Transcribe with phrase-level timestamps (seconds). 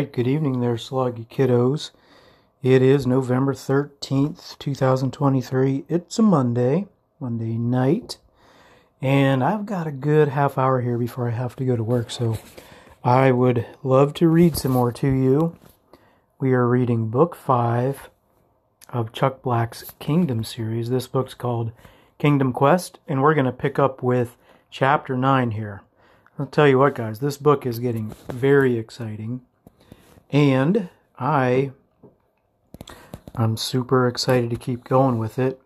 [0.00, 1.90] Right, good evening there, sluggy kiddos.
[2.62, 5.84] It is November 13th, 2023.
[5.90, 6.86] It's a Monday,
[7.20, 8.16] Monday night,
[9.02, 12.10] and I've got a good half hour here before I have to go to work,
[12.10, 12.38] so
[13.04, 15.58] I would love to read some more to you.
[16.38, 18.08] We are reading book five
[18.88, 20.88] of Chuck Black's Kingdom series.
[20.88, 21.72] This book's called
[22.18, 24.38] Kingdom Quest, and we're going to pick up with
[24.70, 25.82] chapter nine here.
[26.38, 29.42] I'll tell you what, guys, this book is getting very exciting.
[30.32, 31.72] And I
[33.34, 35.60] I'm super excited to keep going with it.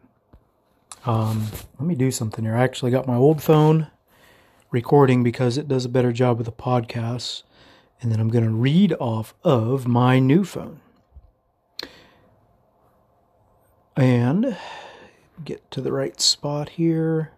[1.06, 1.48] Um,
[1.78, 2.54] let me do something here.
[2.54, 3.88] I actually got my old phone
[4.70, 7.42] recording because it does a better job with the podcasts.
[8.00, 10.80] And then I'm going to read off of my new phone.
[13.96, 14.56] And
[15.42, 17.32] get to the right spot here.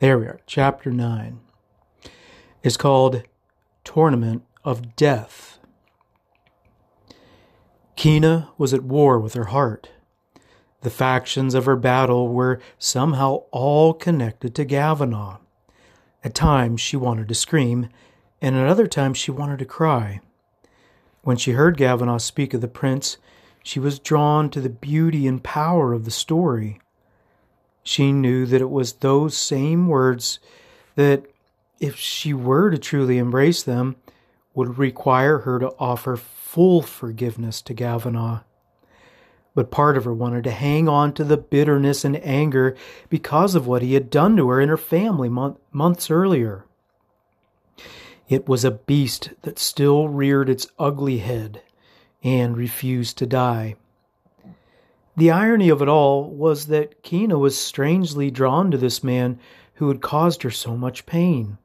[0.00, 0.40] There we are.
[0.46, 1.40] Chapter 9
[2.62, 3.22] is called
[3.84, 5.57] Tournament of Death.
[7.98, 9.90] Kina was at war with her heart.
[10.82, 15.38] The factions of her battle were somehow all connected to Gavinaw.
[16.22, 17.88] At times she wanted to scream,
[18.40, 20.20] and at other times she wanted to cry.
[21.22, 23.16] When she heard Gavinaw speak of the prince,
[23.64, 26.80] she was drawn to the beauty and power of the story.
[27.82, 30.38] She knew that it was those same words
[30.94, 31.24] that,
[31.80, 33.96] if she were to truly embrace them,
[34.54, 36.16] would require her to offer
[36.48, 38.40] full forgiveness to Gavinaw.
[39.54, 42.74] But part of her wanted to hang on to the bitterness and anger
[43.10, 46.64] because of what he had done to her and her family month, months earlier.
[48.30, 51.60] It was a beast that still reared its ugly head
[52.24, 53.76] and refused to die.
[55.18, 59.38] The irony of it all was that Kina was strangely drawn to this man
[59.74, 61.58] who had caused her so much pain.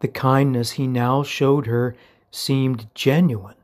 [0.00, 1.94] The kindness he now showed her
[2.32, 3.54] seemed genuine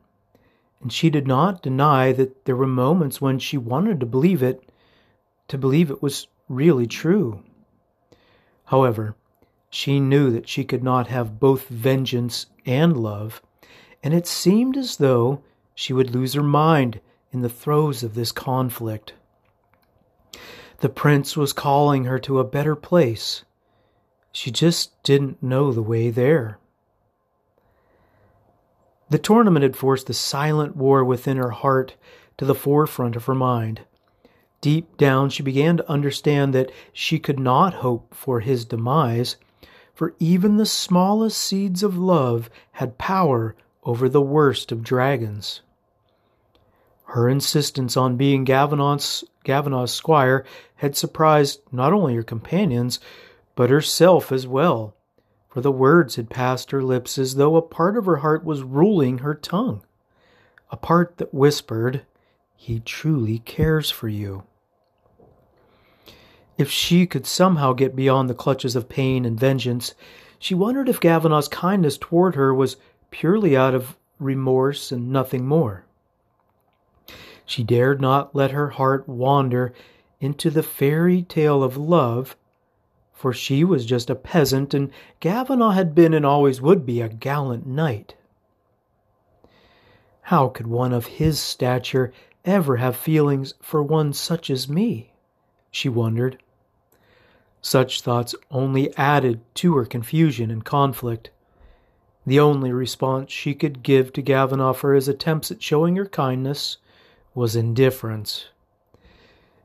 [0.80, 4.70] and she did not deny that there were moments when she wanted to believe it,
[5.48, 7.42] to believe it was really true.
[8.66, 9.14] However,
[9.68, 13.42] she knew that she could not have both vengeance and love,
[14.02, 15.42] and it seemed as though
[15.74, 17.00] she would lose her mind
[17.32, 19.12] in the throes of this conflict.
[20.78, 23.44] The prince was calling her to a better place.
[24.32, 26.58] She just didn't know the way there.
[29.10, 31.96] The tournament had forced the silent war within her heart
[32.38, 33.82] to the forefront of her mind.
[34.60, 39.36] Deep down, she began to understand that she could not hope for his demise,
[39.94, 45.60] for even the smallest seeds of love had power over the worst of dragons.
[47.06, 49.24] Her insistence on being Gavinaw's
[49.86, 50.44] squire
[50.76, 53.00] had surprised not only her companions,
[53.56, 54.94] but herself as well
[55.50, 58.62] for the words had passed her lips as though a part of her heart was
[58.62, 59.82] ruling her tongue,
[60.70, 62.06] a part that whispered,
[62.54, 64.44] He truly cares for you.
[66.56, 69.94] If she could somehow get beyond the clutches of pain and vengeance,
[70.38, 72.76] she wondered if Gavinaw's kindness toward her was
[73.10, 75.84] purely out of remorse and nothing more.
[77.44, 79.72] She dared not let her heart wander
[80.20, 82.36] into the fairy tale of love
[83.20, 87.08] for she was just a peasant, and Gavinaw had been and always would be a
[87.10, 88.14] gallant knight.
[90.22, 92.14] How could one of his stature
[92.46, 95.12] ever have feelings for one such as me?
[95.70, 96.38] she wondered.
[97.60, 101.28] Such thoughts only added to her confusion and conflict.
[102.24, 106.78] The only response she could give to Gavinaw for his attempts at showing her kindness
[107.34, 108.46] was indifference.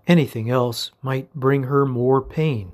[0.08, 2.74] Anything else might bring her more pain.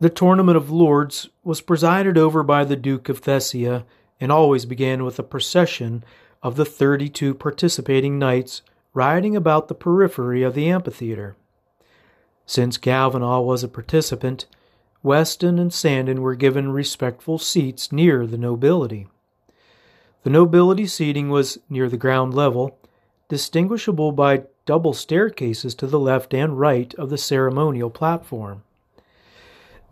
[0.00, 3.84] The Tournament of Lords was presided over by the Duke of Thessia
[4.20, 6.04] and always began with a procession
[6.42, 8.62] of the 32 participating knights
[8.92, 11.36] riding about the periphery of the amphitheater.
[12.44, 14.46] Since Gavinaw was a participant,
[15.02, 19.06] Weston and Sandon were given respectful seats near the nobility.
[20.24, 22.78] The nobility seating was near the ground level,
[23.28, 28.62] distinguishable by double staircases to the left and right of the ceremonial platform.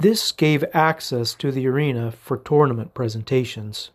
[0.02, 3.93] This gave access to the arena for tournament presentations.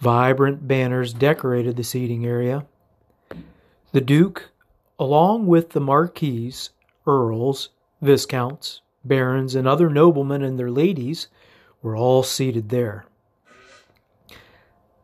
[0.00, 2.64] Vibrant banners decorated the seating area.
[3.92, 4.52] The Duke,
[4.98, 6.70] along with the marquises,
[7.06, 7.68] earls,
[8.00, 11.28] viscounts, barons, and other noblemen and their ladies,
[11.82, 13.04] were all seated there.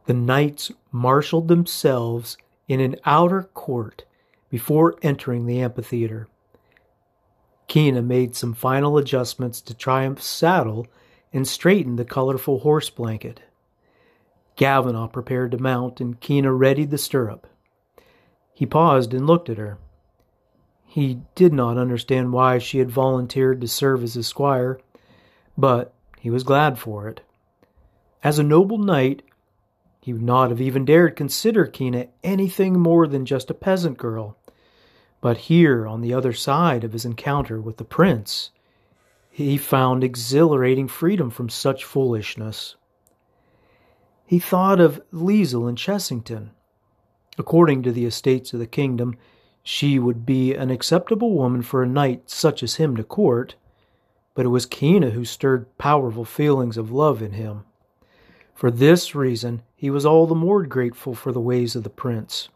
[0.06, 4.06] The knights marshaled themselves in an outer court
[4.48, 6.28] before entering the amphitheater.
[7.66, 10.86] Kina made some final adjustments to Triumph's saddle
[11.32, 13.40] and straightened the colorful horse blanket.
[14.56, 17.46] Gavinaw prepared to mount, and Kina readied the stirrup.
[18.54, 19.78] He paused and looked at her.
[20.86, 24.80] He did not understand why she had volunteered to serve as his squire,
[25.58, 27.20] but he was glad for it.
[28.24, 29.22] As a noble knight,
[30.00, 34.38] he would not have even dared consider Kina anything more than just a peasant girl.
[35.20, 38.50] But here, on the other side of his encounter with the prince,
[39.30, 42.76] he found exhilarating freedom from such foolishness.
[44.24, 46.50] He thought of Liesel and Chessington.
[47.38, 49.16] According to the estates of the kingdom,
[49.62, 53.56] she would be an acceptable woman for a knight such as him to court,
[54.34, 57.64] but it was Kina who stirred powerful feelings of love in him.
[58.54, 62.48] For this reason, he was all the more grateful for the ways of the prince.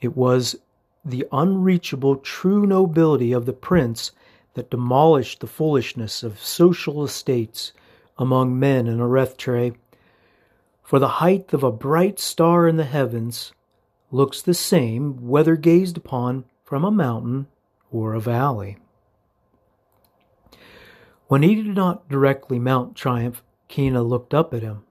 [0.00, 0.56] It was
[1.04, 4.12] the unreachable true nobility of the prince
[4.54, 7.72] that demolished the foolishness of social estates
[8.18, 9.74] among men in Arrethtrae.
[10.82, 13.52] For the height of a bright star in the heavens
[14.10, 17.46] looks the same whether gazed upon from a mountain
[17.90, 18.76] or a valley.
[21.28, 24.84] When he did not directly mount Triumph, Kina looked up at him.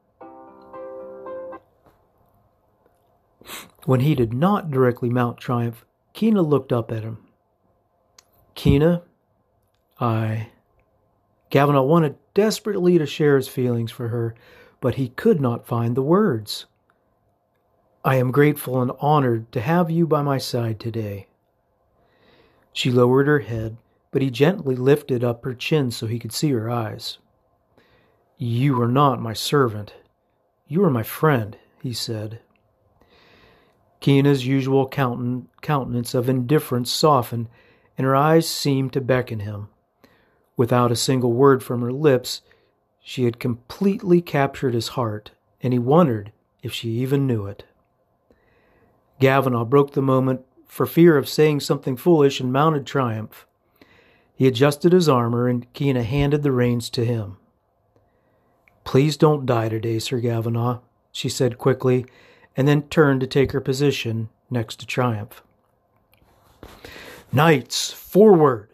[3.85, 7.17] When he did not directly mount Triumph, Kina looked up at him.
[8.55, 9.03] Kina,
[9.99, 10.49] I.
[11.49, 14.35] Gavin wanted desperately to share his feelings for her,
[14.79, 16.65] but he could not find the words.
[18.03, 21.27] I am grateful and honored to have you by my side today.
[22.73, 23.77] She lowered her head,
[24.11, 27.19] but he gently lifted up her chin so he could see her eyes.
[28.37, 29.93] You are not my servant.
[30.67, 32.39] You are my friend, he said.
[34.01, 37.47] Kina's usual countenance of indifference softened,
[37.97, 39.69] and her eyes seemed to beckon him.
[40.57, 42.41] Without a single word from her lips,
[42.99, 45.31] she had completely captured his heart,
[45.61, 46.31] and he wondered
[46.61, 47.63] if she even knew it.
[49.19, 53.45] Gavinaw broke the moment for fear of saying something foolish and mounted Triumph.
[54.33, 57.37] He adjusted his armor, and Kina handed the reins to him.
[58.83, 60.79] Please don't die today, Sir Gavinaw,
[61.11, 62.07] she said quickly,
[62.55, 65.41] and then turned to take her position next to Triumph.
[67.31, 68.69] Knights, forward!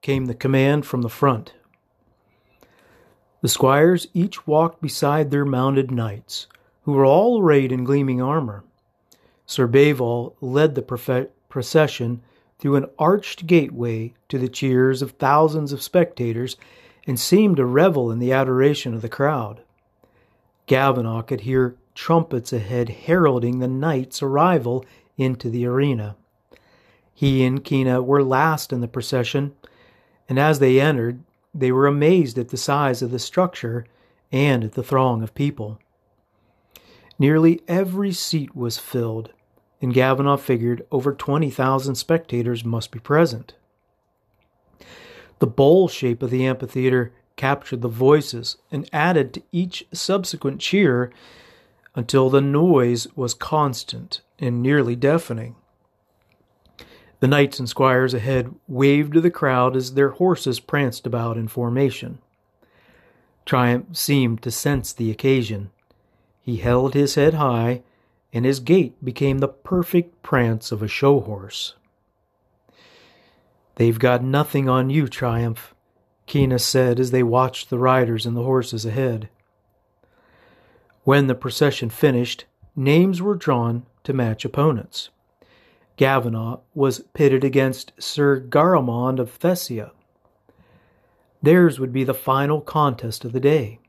[0.00, 1.52] came the command from the front.
[3.40, 6.46] The squires each walked beside their mounted knights,
[6.82, 8.64] who were all arrayed in gleaming armor.
[9.46, 12.22] Sir Beval led the procession
[12.58, 16.56] through an arched gateway to the cheers of thousands of spectators
[17.06, 19.62] and seemed to revel in the adoration of the crowd.
[20.66, 24.84] Gavinaw could hear trumpets ahead heralding the knight's arrival
[25.16, 26.16] into the arena.
[27.14, 29.54] He and Kina were last in the procession,
[30.28, 31.22] and as they entered,
[31.54, 33.86] they were amazed at the size of the structure
[34.30, 35.78] and at the throng of people.
[37.18, 39.30] Nearly every seat was filled,
[39.80, 43.54] and Gavinaw figured over 20,000 spectators must be present.
[45.38, 51.12] The bowl shape of the amphitheater captured the voices and added to each subsequent cheer
[51.94, 55.56] until the noise was constant and nearly deafening.
[57.20, 61.48] The knights and squires ahead waved to the crowd as their horses pranced about in
[61.48, 62.18] formation.
[63.44, 65.70] Triumph seemed to sense the occasion.
[66.40, 67.82] He held his head high,
[68.32, 71.74] and his gait became the perfect prance of a show horse.
[73.76, 75.74] They've got nothing on you, Triumph,
[76.26, 79.28] Kina said as they watched the riders and the horses ahead.
[81.04, 82.44] When the procession finished,
[82.76, 85.10] names were drawn to match opponents.
[85.96, 89.90] Gavinaw was pitted against Sir Garamond of Thessia.
[91.42, 93.80] Theirs would be the final contest of the day.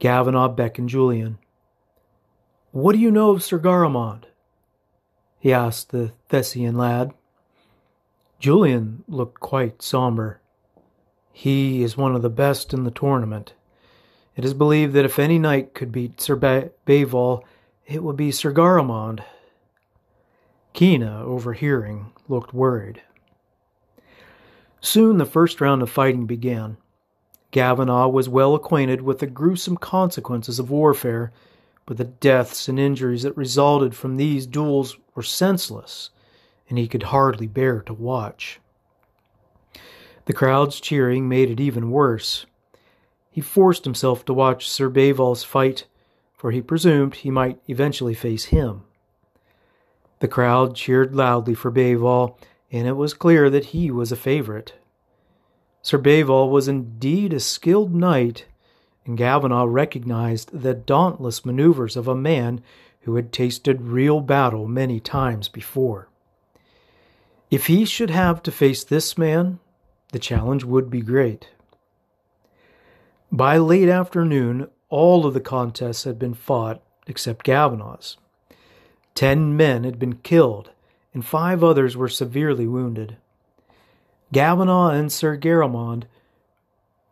[0.00, 1.38] Gavinaw beckoned Julian.
[2.72, 4.24] What do you know of Sir Garamond?
[5.38, 7.12] he asked the Thessian lad.
[8.40, 10.40] Julian looked quite somber.
[11.32, 13.54] He is one of the best in the tournament,
[14.36, 18.52] it is believed that if any knight could beat Sir ba- it would be Sir
[18.52, 19.22] Garamond.
[20.72, 23.00] Kina, overhearing, looked worried.
[24.80, 26.76] Soon the first round of fighting began.
[27.52, 31.32] Gavinaw was well acquainted with the gruesome consequences of warfare,
[31.86, 36.10] but the deaths and injuries that resulted from these duels were senseless,
[36.68, 38.58] and he could hardly bear to watch.
[40.24, 42.46] The crowd's cheering made it even worse.
[43.34, 45.86] He forced himself to watch Sir Beval's fight,
[46.36, 48.84] for he presumed he might eventually face him.
[50.20, 52.38] The crowd cheered loudly for Beval,
[52.70, 54.74] and it was clear that he was a favorite.
[55.82, 58.46] Sir Beval was indeed a skilled knight,
[59.04, 62.62] and Gavinaw recognized the dauntless maneuvers of a man
[63.00, 66.06] who had tasted real battle many times before.
[67.50, 69.58] If he should have to face this man,
[70.12, 71.48] the challenge would be great.
[73.34, 78.16] By late afternoon, all of the contests had been fought except Gavinaw's.
[79.16, 80.70] Ten men had been killed,
[81.12, 83.16] and five others were severely wounded.
[84.32, 86.04] Gavinaw and Sir Garamond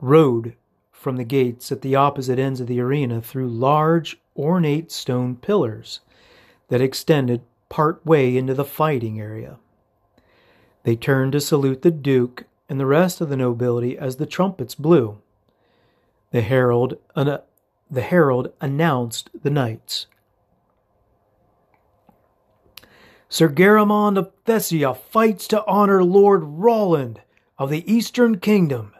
[0.00, 0.54] rode
[0.92, 5.98] from the gates at the opposite ends of the arena through large, ornate stone pillars
[6.68, 9.58] that extended part way into the fighting area.
[10.84, 14.76] They turned to salute the Duke and the rest of the nobility as the trumpets
[14.76, 15.18] blew.
[16.32, 17.38] The herald, uh,
[17.90, 20.06] the herald announced the knights.
[23.28, 27.20] Sir Garamond of Thessia fights to honor Lord Roland
[27.58, 28.94] of the Eastern Kingdom.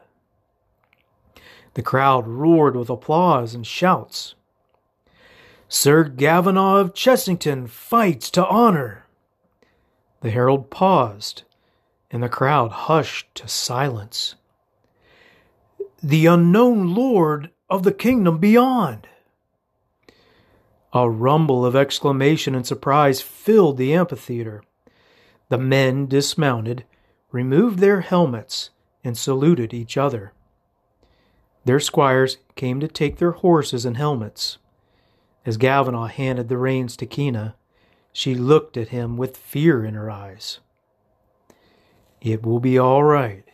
[1.75, 4.35] The crowd roared with applause and shouts.
[5.69, 9.07] Sir Gavinaw of Chessington fights to honor.
[10.21, 11.45] The herald paused,
[12.11, 14.35] and the crowd hushed to silence.
[16.05, 19.07] The unknown lord of the kingdom beyond.
[20.93, 24.65] A rumble of exclamation and surprise filled the amphitheater.
[25.49, 26.85] The men dismounted,
[27.31, 28.71] removed their helmets,
[29.05, 30.33] and saluted each other.
[31.65, 34.59] Their squires came to take their horses and helmets.
[35.47, 37.55] As Gavinaw handed the reins to Kina,
[38.13, 40.59] she looked at him with fear in her eyes.
[42.21, 43.45] It will be all right,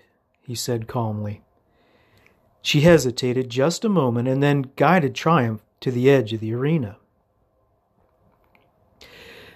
[0.40, 1.42] he said calmly.
[2.68, 6.98] She hesitated just a moment and then guided Triumph to the edge of the arena.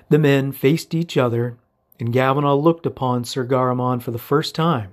[0.08, 1.58] The men faced each other,
[2.00, 4.92] and Gavinaw looked upon Sir Garamond for the first time.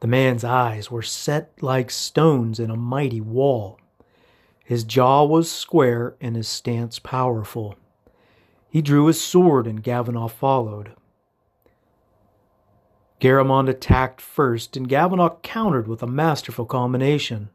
[0.00, 3.80] The man's eyes were set like stones in a mighty wall.
[4.62, 7.76] His jaw was square and his stance powerful.
[8.68, 10.92] He drew his sword and Gavinaw followed.
[13.24, 17.48] Garamond attacked first, and Gavinaw countered with a masterful combination.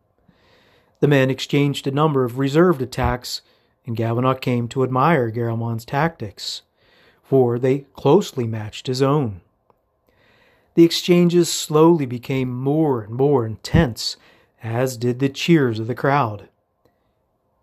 [0.99, 3.43] The men exchanged a number of reserved attacks,
[3.85, 6.63] and Gavinaw came to admire Garamond's tactics,
[7.21, 9.41] for they closely matched his own.
[10.73, 14.17] The exchanges slowly became more and more intense,
[14.63, 16.49] as did the cheers of the crowd.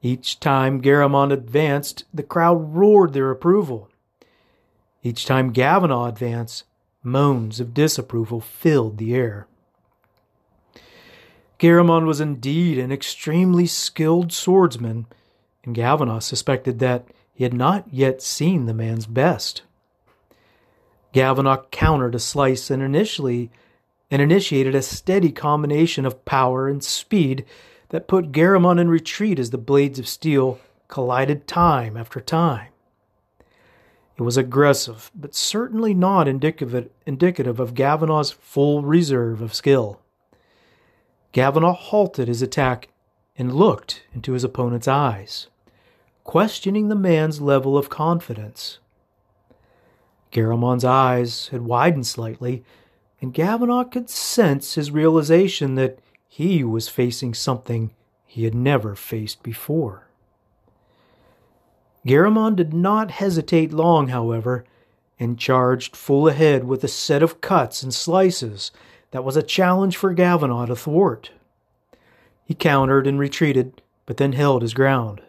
[0.01, 3.91] Each time Garamond advanced, the crowd roared their approval.
[5.03, 6.63] Each time Gavinaw advanced,
[7.07, 9.47] moans of disapproval filled the air.
[11.59, 15.07] Garamond was indeed an extremely skilled swordsman,
[15.65, 19.63] and Gavinaw suspected that he had not yet seen the man's best.
[21.13, 23.51] Gavinaw countered a slice and initially
[24.11, 27.45] and initiated a steady combination of power and speed
[27.89, 30.59] that put Garamond in retreat as the blades of steel
[30.89, 32.69] collided time after time.
[34.19, 40.01] It was aggressive, but certainly not indicative, of Gavinaw's full reserve of skill.
[41.33, 42.89] Gavinaw halted his attack
[43.37, 45.49] and looked into his opponent's eyes,
[46.25, 48.79] questioning the man's level of confidence.
[50.31, 52.65] Garamond's eyes had widened slightly,
[53.21, 57.91] and Gavinaw could sense his realization that he was facing something
[58.25, 60.06] he had never faced before.
[62.07, 64.65] Garamond did not hesitate long, however,
[65.19, 68.71] and charged full ahead with a set of cuts and slices
[69.11, 71.33] that was a challenge for Gavinaw to thwart.
[72.45, 75.21] He countered and retreated, but then held his ground.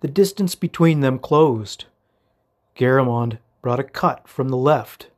[0.00, 1.84] The distance between them closed.
[2.74, 5.08] Garamond brought a cut from the left.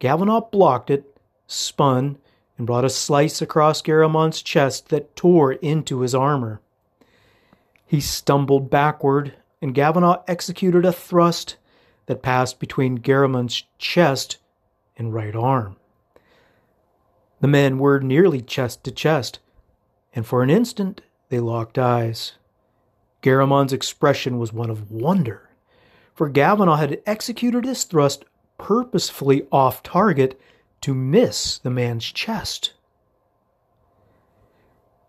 [0.00, 2.18] Gavinaw blocked it, spun,
[2.58, 6.60] and brought a slice across Garamond's chest that tore into his armor.
[7.86, 9.34] He stumbled backward,
[9.64, 11.56] and Gavinaw executed a thrust
[12.04, 14.36] that passed between Garamond's chest
[14.96, 15.76] and right arm.
[17.40, 19.38] The men were nearly chest to chest,
[20.14, 22.34] and for an instant they locked eyes.
[23.22, 25.48] Garamond's expression was one of wonder
[26.14, 28.26] for Gavinaw had executed his thrust
[28.58, 30.38] purposefully off target
[30.82, 32.74] to miss the man's chest.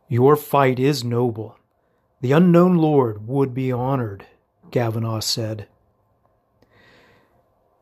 [0.08, 1.58] Your fight is noble.
[2.22, 4.26] The unknown lord would be honored,
[4.76, 5.68] Gavinaw said.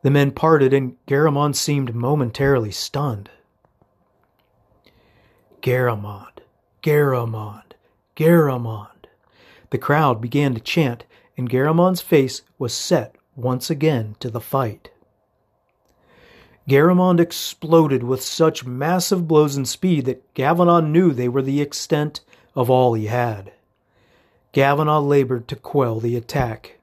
[0.03, 3.31] The men parted, and Garamond seemed momentarily stunned.
[5.63, 6.43] Garamond,
[6.83, 7.73] Garamond,
[8.15, 9.07] Garamond.
[9.71, 14.91] The crowd began to chant, and Garamond's face was set once again to the fight.
[16.69, 22.19] Garamond exploded with such massive blows and speed that Gavinaw knew they were the extent
[22.53, 23.51] of all he had.
[24.51, 26.77] Gavinaw labored to quell the attack.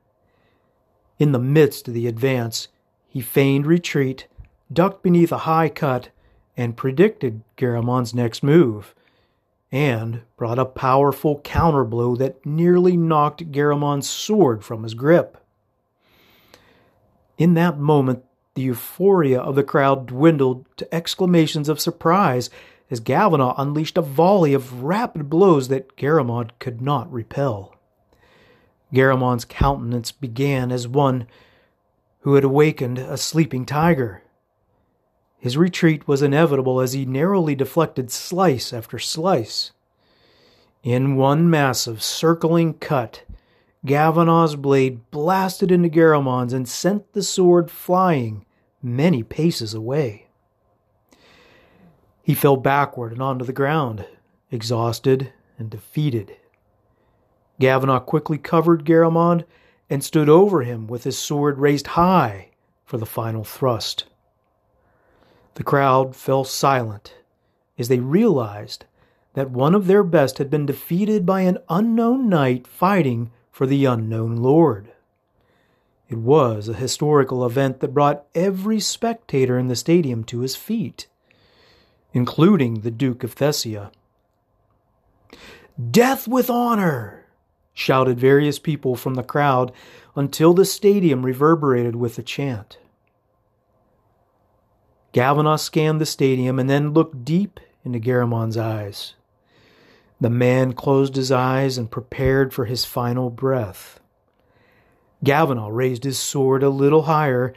[1.20, 2.68] In the midst of the advance,
[3.06, 4.26] he feigned retreat,
[4.72, 6.08] ducked beneath a high cut,
[6.56, 8.94] and predicted Garamond's next move,
[9.70, 15.36] and brought a powerful counterblow that nearly knocked Garamond's sword from his grip.
[17.36, 18.24] In that moment,
[18.54, 22.48] the euphoria of the crowd dwindled to exclamations of surprise
[22.90, 27.76] as Gavinaw unleashed a volley of rapid blows that Garamond could not repel.
[28.92, 31.26] Garamond's countenance began as one
[32.20, 34.22] who had awakened a sleeping tiger.
[35.38, 39.72] His retreat was inevitable as he narrowly deflected slice after slice.
[40.82, 43.22] In one massive circling cut,
[43.86, 48.44] Gavinaw's blade blasted into Garamond's and sent the sword flying
[48.82, 50.26] many paces away.
[52.22, 54.06] He fell backward and onto the ground,
[54.50, 56.36] exhausted and defeated.
[57.60, 59.44] Gavinaw quickly covered Garamond
[59.88, 62.48] and stood over him with his sword raised high
[62.84, 64.06] for the final thrust.
[65.54, 67.14] The crowd fell silent
[67.78, 68.86] as they realized
[69.34, 73.84] that one of their best had been defeated by an unknown knight fighting for the
[73.84, 74.92] unknown lord.
[76.08, 81.08] It was a historical event that brought every spectator in the stadium to his feet,
[82.12, 83.92] including the Duke of Thessia.
[85.90, 87.19] Death with honor!
[87.80, 89.72] Shouted various people from the crowd
[90.14, 92.76] until the stadium reverberated with the chant.
[95.12, 99.14] Gavinaw scanned the stadium and then looked deep into Garamond's eyes.
[100.20, 103.98] The man closed his eyes and prepared for his final breath.
[105.24, 107.54] Gavinaw raised his sword a little higher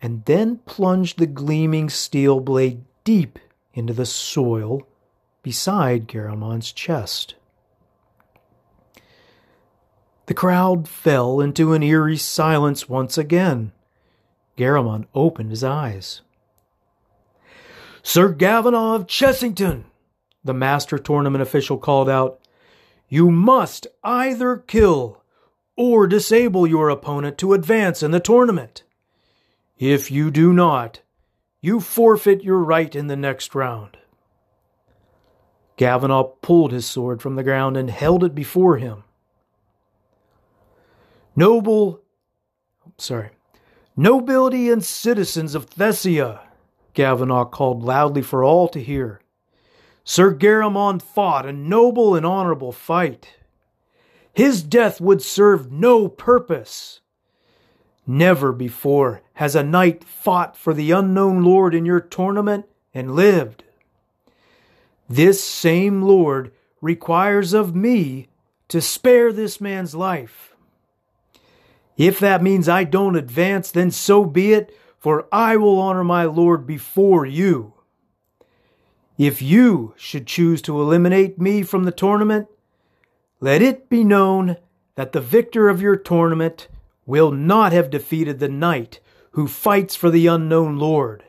[0.00, 3.36] and then plunged the gleaming steel blade deep
[3.74, 4.86] into the soil
[5.42, 7.34] beside Garamond's chest.
[10.26, 13.72] The crowd fell into an eerie silence once again.
[14.56, 16.22] Garamond opened his eyes.
[18.02, 19.84] Sir Gavinaw of Chessington,
[20.44, 22.40] the master tournament official called out,
[23.08, 25.22] you must either kill
[25.76, 28.82] or disable your opponent to advance in the tournament.
[29.78, 31.00] If you do not,
[31.60, 33.96] you forfeit your right in the next round.
[35.76, 39.04] Gavinaw pulled his sword from the ground and held it before him.
[41.38, 42.00] Noble,
[42.96, 43.28] sorry,
[43.94, 46.40] nobility and citizens of Thessia,
[46.94, 49.20] Gavinaw called loudly for all to hear.
[50.02, 53.34] Sir Garamond fought a noble and honorable fight.
[54.32, 57.00] His death would serve no purpose.
[58.06, 63.64] Never before has a knight fought for the unknown lord in your tournament and lived.
[65.06, 68.28] This same lord requires of me
[68.68, 70.55] to spare this man's life.
[71.96, 76.24] If that means I don't advance, then so be it, for I will honor my
[76.24, 77.74] Lord before you.
[79.16, 82.48] If you should choose to eliminate me from the tournament,
[83.40, 84.56] let it be known
[84.94, 86.68] that the victor of your tournament
[87.06, 89.00] will not have defeated the knight
[89.32, 91.24] who fights for the unknown Lord,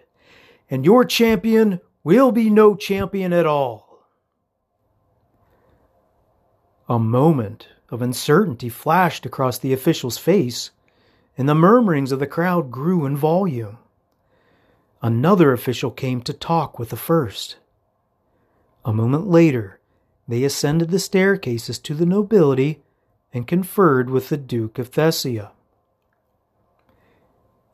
[0.70, 4.06] and your champion will be no champion at all.
[6.90, 10.72] A moment of uncertainty flashed across the official's face
[11.38, 13.78] and the murmurings of the crowd grew in volume.
[15.02, 17.58] Another official came to talk with the first.
[18.84, 19.80] A moment later,
[20.28, 22.82] they ascended the staircases to the nobility
[23.32, 25.52] and conferred with the Duke of Thessia.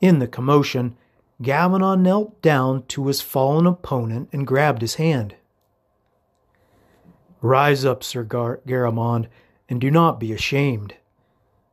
[0.02, 0.98] In the commotion,
[1.42, 5.36] Gavinaw knelt down to his fallen opponent and grabbed his hand.
[7.42, 9.28] Rise up, Sir Gar- Garamond,
[9.70, 10.96] and do not be ashamed.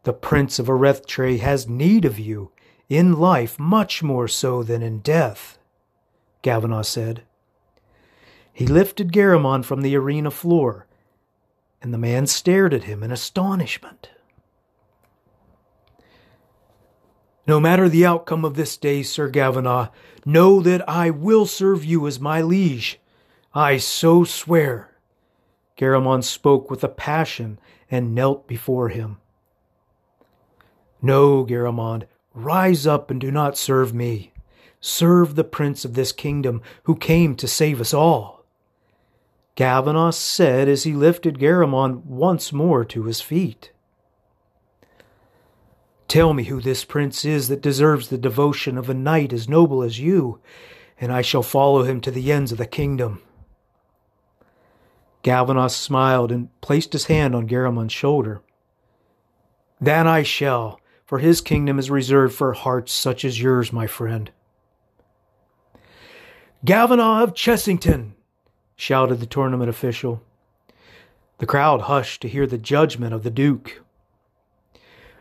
[0.05, 2.53] The Prince of Arrethtrae has need of you,
[2.89, 5.59] in life much more so than in death,
[6.43, 7.23] Gavinaw said.
[8.53, 10.87] He lifted Garamond from the arena floor,
[11.81, 14.11] and the man stared at him in astonishment.
[17.47, 19.89] No matter the outcome of this day, Sir Gavinaw,
[20.25, 23.01] know that I will serve you as my liege.
[23.55, 24.91] I so swear.
[25.77, 27.59] Garamond spoke with a passion
[27.91, 29.19] and knelt before him.
[31.03, 34.33] No, Garamond, rise up and do not serve me.
[34.81, 38.45] Serve the prince of this kingdom who came to save us all.
[39.55, 43.73] Gavinaw said as he lifted Garamond once more to his feet.
[46.09, 49.83] Tell me who this prince is that deserves the devotion of a knight as noble
[49.83, 50.41] as you,
[51.01, 53.23] and I shall follow him to the ends of the kingdom.
[55.23, 58.41] Gavinaw smiled and placed his hand on Garamond's shoulder.
[59.81, 64.31] That I shall, for his kingdom is reserved for hearts such as yours, my friend.
[66.65, 68.13] Gavinaw of Chessington,
[68.77, 70.23] shouted the tournament official.
[71.39, 73.83] The crowd hushed to hear the judgment of the Duke.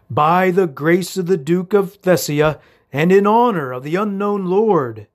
[0.09, 2.59] By the grace of the Duke of Thessia,
[2.91, 5.07] and in honor of the unknown Lord,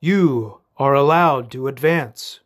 [0.00, 2.40] you are allowed to advance.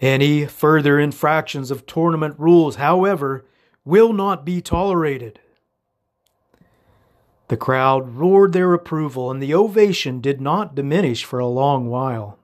[0.00, 3.44] Any further infractions of tournament rules, however,
[3.84, 5.40] will not be tolerated.
[7.48, 12.38] The crowd roared their approval, and the ovation did not diminish for a long while.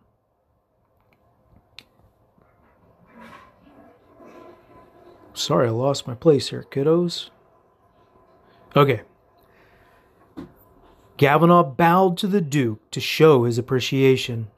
[5.34, 7.30] Sorry, I lost my place here, kiddos.
[8.74, 9.02] Okay.
[11.16, 14.48] Gavinaw bowed to the Duke to show his appreciation.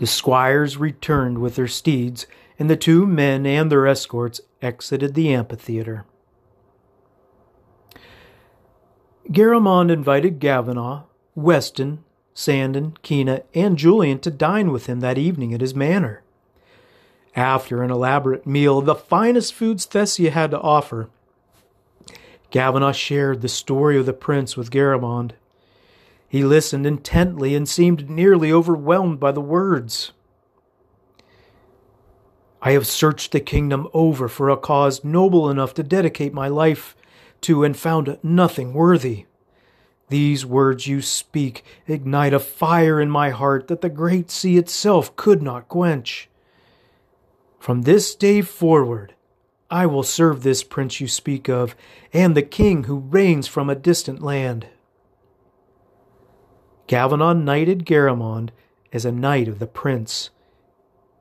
[0.00, 2.26] The squires returned with their steeds,
[2.58, 6.06] and the two men and their escorts exited the amphitheater.
[9.30, 11.02] Garamond invited Gavinaw,
[11.34, 16.22] Weston, Sandon, Kina, and Julian to dine with him that evening at his manor.
[17.36, 21.10] After an elaborate meal, the finest foods Thessia had to offer,
[22.50, 25.32] Gavinaw shared the story of the prince with Garamond.
[26.30, 30.12] He listened intently and seemed nearly overwhelmed by the words.
[32.62, 36.94] I have searched the kingdom over for a cause noble enough to dedicate my life
[37.40, 39.26] to and found nothing worthy.
[40.08, 45.16] These words you speak ignite a fire in my heart that the great sea itself
[45.16, 46.28] could not quench.
[47.58, 49.14] From this day forward,
[49.68, 51.74] I will serve this prince you speak of,
[52.12, 54.68] and the king who reigns from a distant land.
[56.90, 58.50] Gavinaw knighted Garamond
[58.92, 60.30] as a knight of the prince,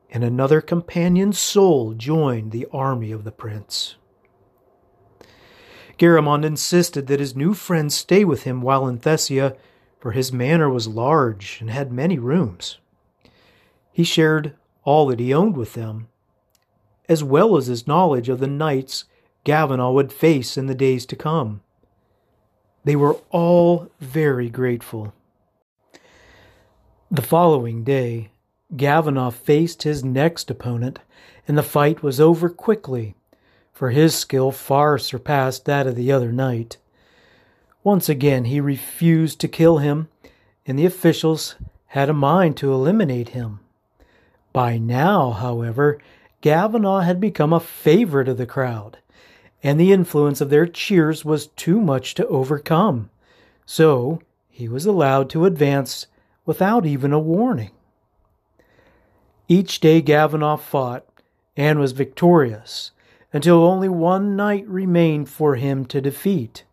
[0.10, 3.96] and another companion soul joined the army of the prince.
[6.00, 9.56] Garamond insisted that his new friend stay with him while in Thessia,
[10.00, 12.80] for his manor was large and had many rooms.
[13.92, 14.56] He shared
[14.86, 16.08] all that he owned with them,
[17.08, 19.06] as well as his knowledge of the knights
[19.44, 21.62] Gavinaw would face in the days to come.
[22.86, 25.14] They were all very grateful.
[27.12, 28.30] The following day,
[28.78, 31.00] Gavinaw faced his next opponent,
[31.48, 33.16] and the fight was over quickly,
[33.74, 36.78] for his skill far surpassed that of the other knight.
[37.84, 40.08] Once again, he refused to kill him,
[40.68, 41.56] and the officials
[41.88, 43.60] had a mind to eliminate him.
[44.54, 45.98] By now, however,
[46.42, 49.00] Gavinaw had become a favorite of the crowd,
[49.64, 53.10] and the influence of their cheers was too much to overcome.
[53.66, 56.06] So he was allowed to advance
[56.50, 57.70] without even a warning.
[59.48, 61.06] Each day Gavinaw fought
[61.56, 62.90] and was victorious
[63.32, 66.64] until only one knight remained for him to defeat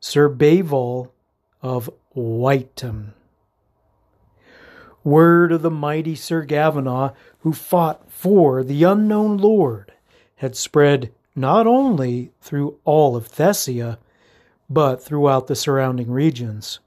[0.00, 1.14] Sir Beval
[1.62, 3.14] of Whiteton.
[5.02, 9.94] Word of the mighty Sir Gavinaw, who fought for the unknown Lord,
[10.34, 13.96] had spread not only through all of Thessia,
[14.68, 16.80] but throughout the surrounding regions.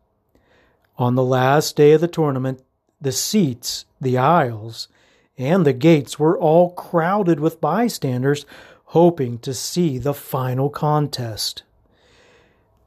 [1.00, 2.62] On the last day of the tournament,
[3.00, 4.90] the seats, the aisles,
[5.38, 8.46] and the gates were all crowded with bystanders
[8.88, 11.64] hoping to see the final contest.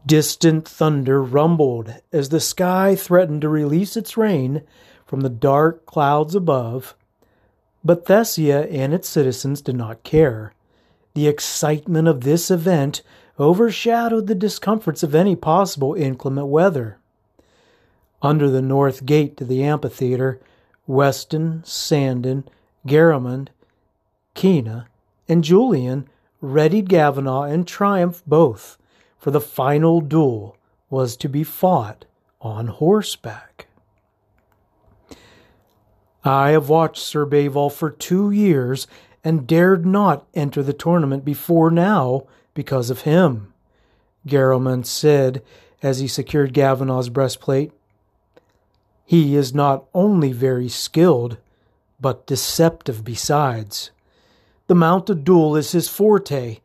[0.05, 4.63] Distant thunder rumbled as the sky threatened to release its rain
[5.07, 6.95] from the dark clouds above,
[7.83, 10.53] but Thessia and its citizens did not care.
[11.15, 13.01] The excitement of this event
[13.41, 16.99] overshadowed the discomforts of any possible inclement weather.
[18.23, 20.41] Under the north gate to the amphitheater,
[20.87, 22.45] Weston, Sandon,
[22.87, 23.49] Garamond,
[24.35, 24.87] Kina,
[25.29, 26.09] and Julian
[26.41, 28.79] readied Gavinaw and Triumph both,
[29.19, 30.57] for the final duel
[30.89, 32.05] was to be fought
[32.41, 33.67] on horseback.
[36.25, 38.87] I have watched Sir Beval for two years
[39.25, 43.53] and dared not enter the tournament before now because of him,
[44.27, 45.43] Garamond said
[45.83, 47.73] as he secured Gavinaw's breastplate.
[49.13, 51.37] He is not only very skilled,
[52.01, 53.91] but deceptive besides.
[54.69, 56.61] The mounted duel is his forte,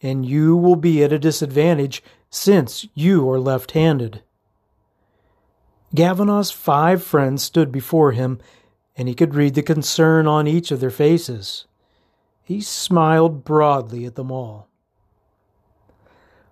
[0.00, 4.22] and you will be at a disadvantage since you are left handed.
[5.92, 8.38] Gavinaw's five friends stood before him
[8.96, 11.66] and he could read the concern on each of their faces.
[12.44, 14.68] He smiled broadly at them all.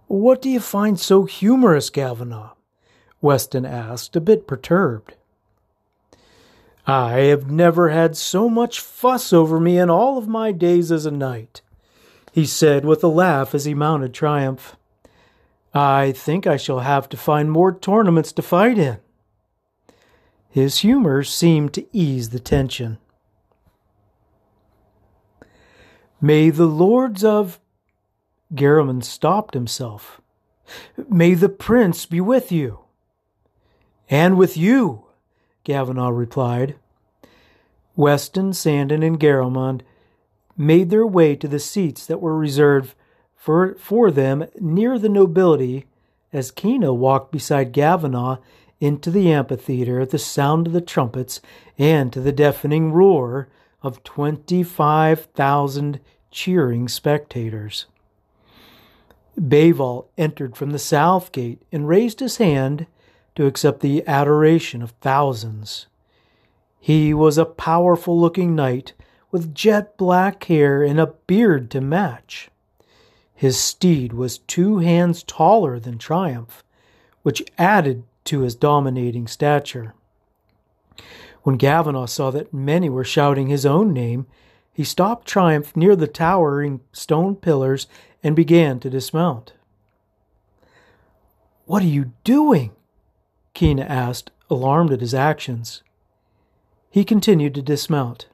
[0.09, 2.55] What do you find so humorous, Gavinaw?
[3.21, 5.15] Weston asked, a bit perturbed.
[6.87, 11.05] I have never had so much fuss over me in all of my days as
[11.05, 11.61] a knight,
[12.33, 14.77] he said with a laugh as he mounted Triumph.
[15.75, 18.99] I think I shall have to find more tournaments to fight in.
[20.49, 22.99] His humor seemed to ease the tension.
[26.21, 27.61] May the lords of.
[28.55, 30.21] Garamond stopped himself.
[31.11, 32.79] May the prince be with you.
[34.09, 35.06] And with you,
[35.67, 36.77] Gavinaw replied.
[37.97, 39.83] Weston, Sandon, and Garamond
[40.57, 42.95] made their way to the seats that were reserved
[43.35, 45.87] for, for them near the nobility
[46.33, 48.37] as Kina walked beside Gavinaw
[48.79, 51.41] into the amphitheater at the sound of the trumpets
[51.77, 53.49] and to the deafening roar
[53.83, 55.99] of 25,000
[56.31, 57.87] cheering spectators.
[59.37, 62.87] Beval entered from the south gate and raised his hand
[63.37, 65.87] to accept the adoration of thousands.
[66.81, 68.93] He was a powerful looking knight
[69.31, 72.49] with jet black hair and a beard to match.
[73.35, 76.65] His steed was two hands taller than Triumph,
[77.23, 79.95] which added to his dominating stature.
[81.43, 84.27] When Gavinaw saw that many were shouting his own name,
[84.73, 87.87] he stopped Triumph near the towering stone pillars
[88.23, 89.55] and began to dismount.
[91.65, 92.76] What are you doing?
[93.57, 95.83] Kina asked, alarmed at his actions.
[96.91, 98.29] He continued to dismount.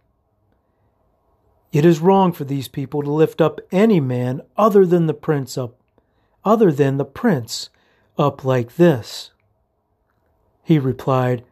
[1.71, 5.57] It is wrong for these people to lift up any man other than the prince
[5.57, 5.77] up,
[6.45, 7.71] other than the prince
[8.19, 9.31] up like this.
[10.65, 11.45] He replied,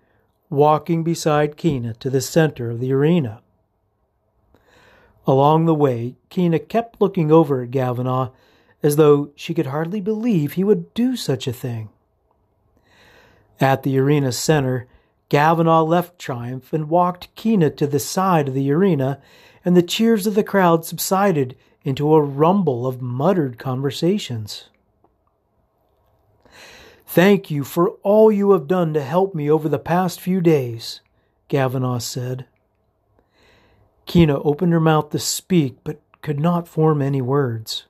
[0.49, 3.41] walking beside Kina to the center of the arena.
[5.29, 8.31] Along the way, Kina kept looking over at Gavinaw
[8.83, 11.91] as though she could hardly believe he would do such a thing.
[13.61, 14.87] At the arena center,
[15.29, 19.21] Gavinaw left Triumph and walked Kina to the side of the arena,
[19.65, 24.71] and the cheers of the crowd subsided into a rumble of muttered conversations.
[27.07, 31.01] Thank you for all you have done to help me over the past few days,
[31.49, 32.47] Gavinaw said.
[34.07, 37.87] Kina opened her mouth to speak, but could not form any words.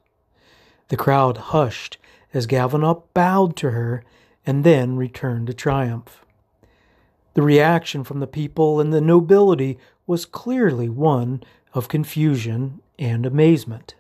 [0.89, 1.99] The crowd hushed
[2.35, 4.05] as Gavinaw bowed to her
[4.47, 6.25] and then returned to triumph.
[7.35, 13.95] The reaction from the people and the nobility was clearly one of confusion and amazement.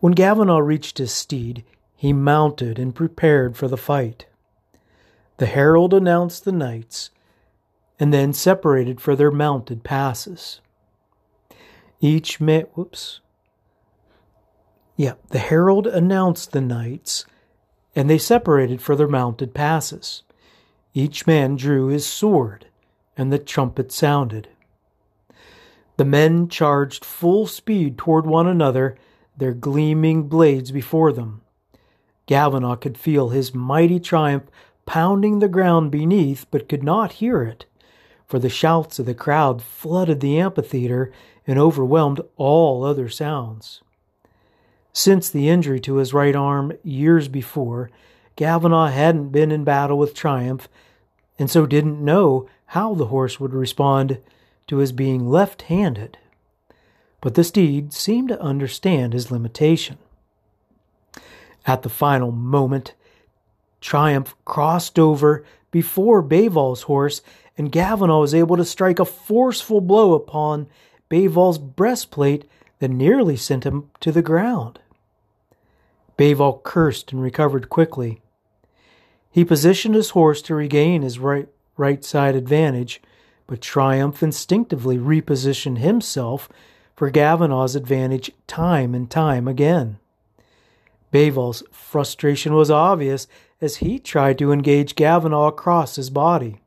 [0.00, 1.64] When Gavinaw reached his steed,
[1.96, 4.26] he mounted and prepared for the fight.
[5.38, 7.10] The herald announced the knights,
[7.98, 10.60] and then separated for their mounted passes.
[12.00, 13.20] Each man, whoops.
[14.96, 17.24] Yeah, the herald announced the knights,
[17.94, 20.22] and they separated for their mounted passes.
[20.94, 22.66] Each man drew his sword,
[23.16, 24.48] and the trumpet sounded.
[25.96, 28.96] The men charged full speed toward one another,
[29.36, 31.42] their gleaming blades before them.
[32.26, 34.44] Gavinaw could feel his mighty triumph
[34.86, 37.66] pounding the ground beneath, but could not hear it,
[38.26, 41.12] for the shouts of the crowd flooded the amphitheater
[41.46, 43.82] and overwhelmed all other sounds.
[44.96, 47.90] Since the injury to his right arm years before,
[48.36, 50.68] Gavinaw hadn't been in battle with Triumph,
[51.36, 54.18] and so didn't know how the horse would respond
[54.68, 56.16] to his being left handed.
[57.20, 59.98] But the steed seemed to understand his limitation.
[61.66, 62.94] At the final moment,
[63.80, 67.20] Triumph crossed over before Beval's horse,
[67.58, 70.68] and Gavinaw was able to strike a forceful blow upon
[71.08, 74.78] Beval's breastplate that nearly sent him to the ground.
[76.16, 78.20] Beval cursed and recovered quickly.
[79.30, 83.02] He positioned his horse to regain his right, right side advantage,
[83.46, 86.48] but Triumph instinctively repositioned himself
[86.94, 89.98] for Gavinaw's advantage time and time again.
[91.10, 93.26] Beval's frustration was obvious
[93.60, 96.60] as he tried to engage Gavinaw across his body.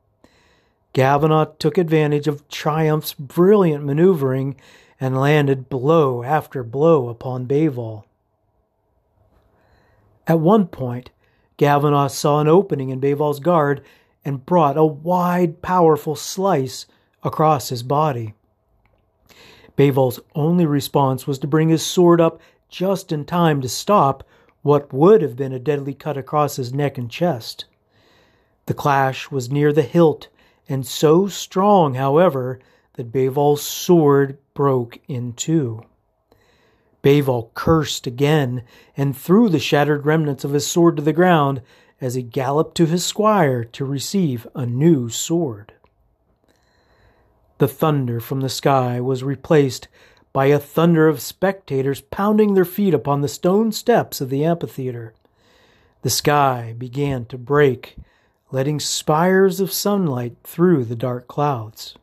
[0.93, 4.55] Gavinaw took advantage of Triumph's brilliant maneuvering
[4.99, 8.05] and landed blow after blow upon Beval.
[10.27, 11.09] At one point,
[11.55, 13.81] Gavinaw saw an opening in Beval's guard
[14.25, 16.85] and brought a wide, powerful slice
[17.23, 18.33] across his body.
[19.77, 24.27] Beval's only response was to bring his sword up just in time to stop
[24.63, 27.65] what would have been a deadly cut across his neck and chest.
[28.65, 30.27] The clash was near the hilt,
[30.67, 32.59] and so strong, however,
[32.93, 35.83] that Beval's sword broke in two.
[37.07, 38.63] Beval cursed again
[38.97, 41.61] and threw the shattered remnants of his sword to the ground
[42.01, 45.71] as he galloped to his squire to receive a new sword.
[47.59, 49.87] The thunder from the sky was replaced
[50.33, 55.13] by a thunder of spectators pounding their feet upon the stone steps of the amphitheater.
[56.01, 57.95] The sky began to break,
[58.51, 61.95] letting spires of sunlight through the dark clouds.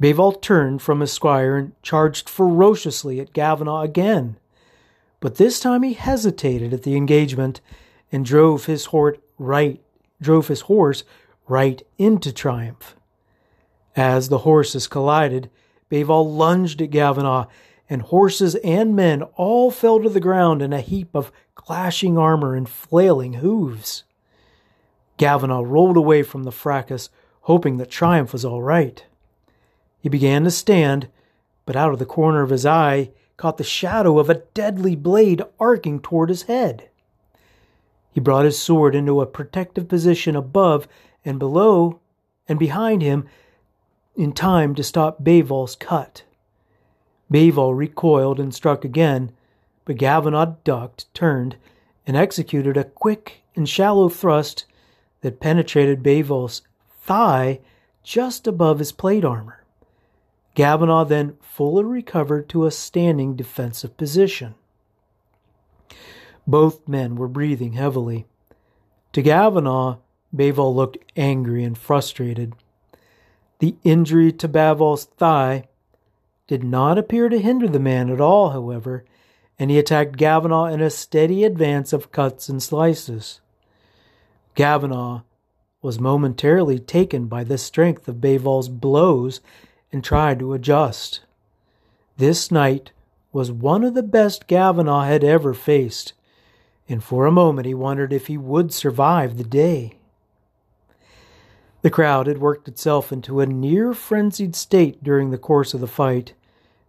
[0.00, 4.36] Beval turned from his squire and charged ferociously at Gavinaugh again,
[5.20, 7.60] but this time he hesitated at the engagement
[8.10, 9.80] and drove his horse right
[10.20, 11.04] drove his horse
[11.48, 12.94] right into triumph.
[13.96, 15.50] As the horses collided,
[15.90, 17.46] Beval lunged at Gavinaugh,
[17.88, 22.54] and horses and men all fell to the ground in a heap of clashing armor
[22.54, 24.04] and flailing hooves.
[25.16, 27.10] Gavinaugh rolled away from the fracas,
[27.42, 29.04] hoping that Triumph was all right.
[30.00, 31.08] He began to stand,
[31.66, 35.42] but out of the corner of his eye caught the shadow of a deadly blade
[35.58, 36.88] arcing toward his head.
[38.12, 40.88] He brought his sword into a protective position above
[41.24, 42.00] and below
[42.48, 43.28] and behind him
[44.16, 46.24] in time to stop Beval's cut.
[47.30, 49.32] Beval recoiled and struck again,
[49.84, 51.56] but Gavinaugh ducked, turned,
[52.06, 54.64] and executed a quick and shallow thrust
[55.20, 56.62] that penetrated Beval's
[57.02, 57.60] thigh
[58.02, 59.59] just above his plate armor.
[60.60, 64.56] Gavinaugh then fully recovered to a standing defensive position.
[66.46, 68.26] Both men were breathing heavily.
[69.14, 70.00] To Gavinaugh,
[70.36, 72.52] Beval looked angry and frustrated.
[73.60, 75.66] The injury to Beval's thigh
[76.46, 79.06] did not appear to hinder the man at all, however,
[79.58, 83.40] and he attacked Gavinaugh in a steady advance of cuts and slices.
[84.54, 85.22] Gavinaugh
[85.80, 89.40] was momentarily taken by the strength of Beval's blows
[89.92, 91.20] and tried to adjust.
[92.16, 92.92] This knight
[93.32, 96.12] was one of the best Gavinaugh had ever faced,
[96.88, 99.96] and for a moment he wondered if he would survive the day.
[101.82, 105.86] The crowd had worked itself into a near frenzied state during the course of the
[105.86, 106.34] fight,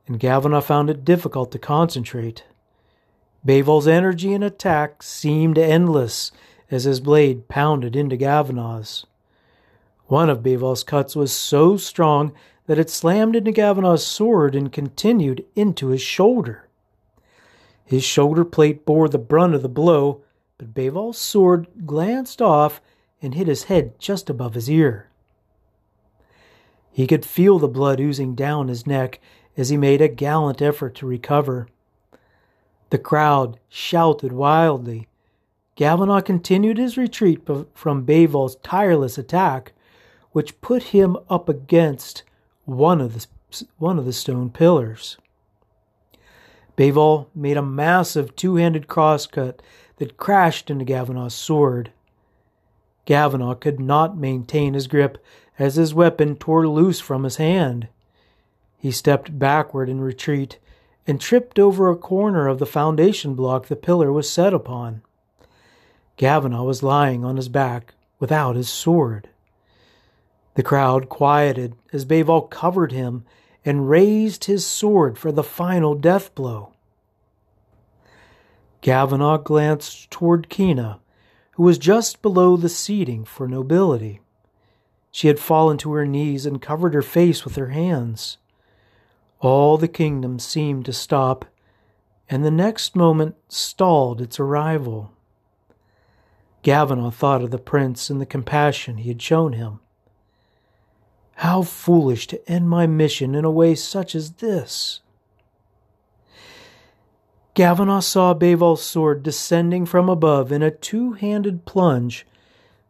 [0.07, 2.43] and Gavinaugh found it difficult to concentrate.
[3.45, 6.31] Beval's energy and attack seemed endless
[6.69, 9.05] as his blade pounded into Gavinaugh's.
[10.07, 12.33] One of Beval's cuts was so strong
[12.71, 16.69] that it slammed into Gavinaugh's sword and continued into his shoulder.
[17.83, 20.21] His shoulder plate bore the brunt of the blow,
[20.57, 22.79] but Beval's sword glanced off
[23.21, 25.09] and hit his head just above his ear.
[26.93, 29.19] He could feel the blood oozing down his neck
[29.57, 31.67] as he made a gallant effort to recover.
[32.89, 35.09] The crowd shouted wildly.
[35.75, 37.41] Gavinaugh continued his retreat
[37.73, 39.73] from Beval's tireless attack,
[40.31, 42.23] which put him up against
[42.65, 45.17] one of the, one of the stone pillars.
[46.75, 49.61] Beval made a massive two handed crosscut
[49.97, 51.91] that crashed into Gavinaugh's sword.
[53.05, 55.23] Gavinaugh could not maintain his grip
[55.59, 57.87] as his weapon tore loose from his hand.
[58.77, 60.57] He stepped backward in retreat
[61.05, 65.01] and tripped over a corner of the foundation block the pillar was set upon.
[66.17, 69.29] Gavinaugh was lying on his back without his sword.
[70.55, 73.23] The crowd quieted as Beval covered him
[73.63, 76.73] and raised his sword for the final death blow.
[78.81, 80.99] Gavinaugh glanced toward Kina,
[81.51, 84.21] who was just below the seating for nobility.
[85.11, 88.37] She had fallen to her knees and covered her face with her hands.
[89.39, 91.45] All the kingdom seemed to stop,
[92.29, 95.11] and the next moment stalled its arrival.
[96.63, 99.79] Gavinaugh thought of the prince and the compassion he had shown him.
[101.41, 104.99] How foolish to end my mission in a way such as this!
[107.55, 112.27] Gavinaugh saw Beval's sword descending from above in a two handed plunge,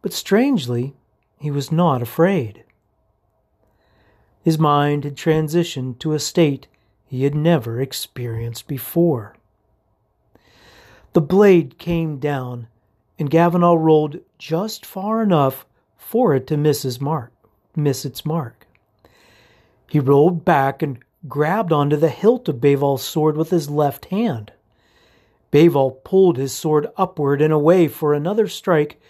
[0.02, 0.94] but strangely,
[1.38, 2.62] he was not afraid.
[4.42, 6.66] His mind had transitioned to a state
[7.06, 9.34] he had never experienced before.
[11.14, 12.66] The blade came down,
[13.18, 15.64] and Gavinaugh rolled just far enough
[15.96, 17.32] for it to miss his mark,
[17.76, 18.66] miss its mark.
[19.88, 20.98] He rolled back and
[21.28, 24.52] grabbed onto the hilt of Beval's sword with his left hand.
[25.50, 29.00] Beval pulled his sword upward and away for another strike,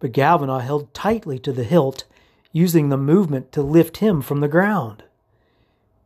[0.00, 2.04] but Gavinaugh held tightly to the hilt,
[2.50, 5.04] using the movement to lift him from the ground.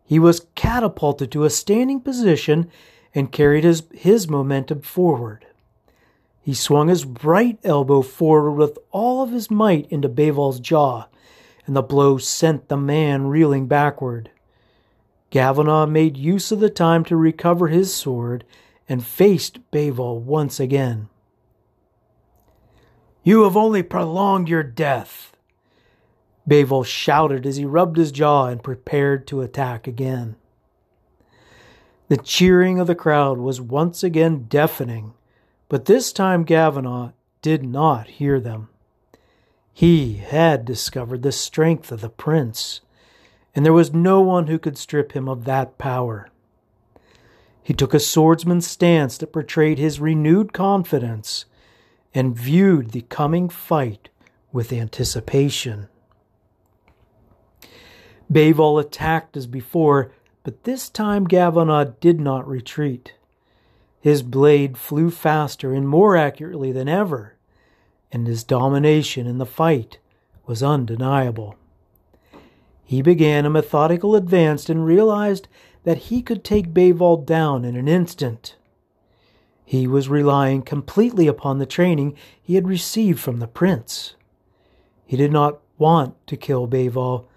[0.04, 2.70] He was catapulted to a standing position
[3.14, 5.46] and carried his, his momentum forward.
[6.40, 11.06] He swung his right elbow forward with all of his might into Beval's jaw,
[11.66, 14.30] and the blow sent the man reeling backward.
[15.30, 18.44] Gavinaugh made use of the time to recover his sword
[18.88, 21.08] and faced Beval once again.
[23.24, 25.36] You have only prolonged your death.
[26.46, 30.36] Beval shouted as he rubbed his jaw and prepared to attack again.
[32.08, 35.14] The cheering of the crowd was once again deafening,
[35.68, 37.10] but this time Gavinaugh
[37.42, 38.68] did not hear them.
[39.76, 42.80] He had discovered the strength of the prince,
[43.54, 46.30] and there was no one who could strip him of that power.
[47.62, 51.44] He took a swordsman's stance that portrayed his renewed confidence
[52.14, 54.08] and viewed the coming fight
[54.50, 55.88] with anticipation.
[58.32, 60.10] Beval attacked as before,
[60.42, 63.12] but this time Gavinaugh did not retreat.
[64.00, 67.35] His blade flew faster and more accurately than ever,
[68.12, 69.98] and his domination in the fight
[70.46, 71.56] was undeniable.
[72.84, 75.48] He began a methodical advance and realized
[75.82, 78.56] that he could take Beval down in an instant.
[79.64, 84.14] He was relying completely upon the training he had received from the prince.
[85.04, 87.28] He did not want to kill Beval,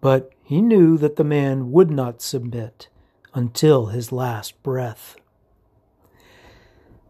[0.00, 2.88] but he knew that the man would not submit
[3.34, 5.16] until his last breath.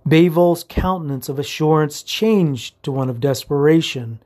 [0.06, 4.20] Beval's countenance of assurance changed to one of desperation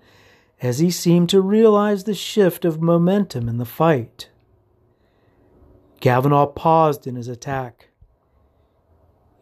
[0.62, 4.30] as he seemed to realize the shift of momentum in the fight.
[6.00, 7.88] Gavinaugh paused in his attack.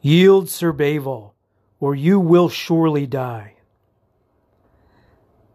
[0.00, 1.34] Yield, Sir Beval,
[1.78, 3.54] or you will surely die.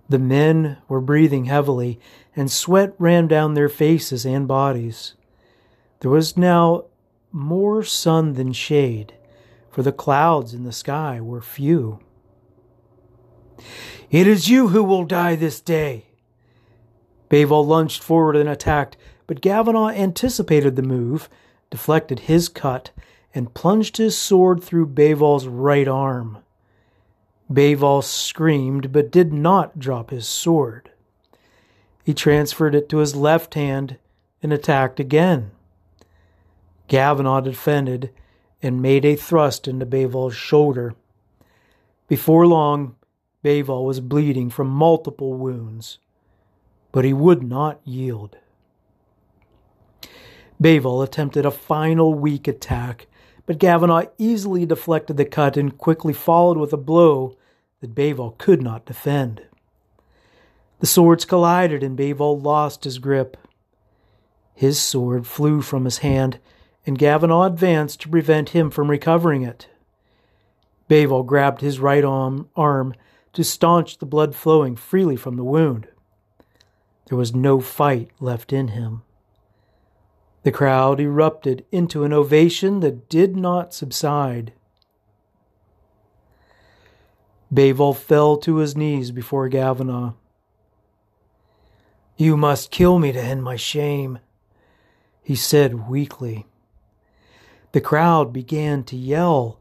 [0.10, 2.00] The men were breathing heavily,
[2.36, 5.16] and sweat ran down their faces and bodies.
[6.00, 6.86] There was now
[7.32, 9.14] more sun than shade,
[9.78, 12.00] for the clouds in the sky were few.
[14.10, 16.08] It is you who will die this day.
[17.30, 18.98] Beval lunged forward and attacked,
[19.28, 21.30] but Gavinaugh anticipated the move,
[21.70, 22.90] deflected his cut,
[23.36, 26.40] and plunged his sword through Beval's right arm.
[27.48, 30.90] Beval screamed but did not drop his sword.
[32.04, 34.00] He transferred it to his left hand
[34.42, 35.52] and attacked again.
[36.88, 38.10] Gavinaugh defended
[38.62, 40.96] and made a thrust into Beval's shoulder.
[42.08, 42.96] Before long,
[43.44, 46.00] Beval was bleeding from multiple wounds,
[46.92, 48.38] but he would not yield.
[50.60, 53.08] Beval attempted a final weak attack
[53.48, 57.36] but Gavinaugh easily deflected the cut and quickly followed with a blow
[57.80, 59.42] that Beval could not defend.
[60.80, 63.38] The swords collided and Beval lost his grip.
[64.54, 66.40] His sword flew from his hand,
[66.88, 69.68] and Gavinaugh advanced to prevent him from recovering it.
[70.88, 72.96] Beval grabbed his right arm, arm
[73.34, 75.90] to staunch the blood flowing freely from the wound.
[77.08, 79.04] There was no fight left in him.
[80.44, 84.54] The crowd erupted into an ovation that did not subside.
[87.54, 90.14] Beval fell to his knees before Gavinaugh.
[92.16, 94.20] You must kill me to end my shame,
[95.22, 96.46] he said weakly.
[97.78, 99.60] The crowd began to yell,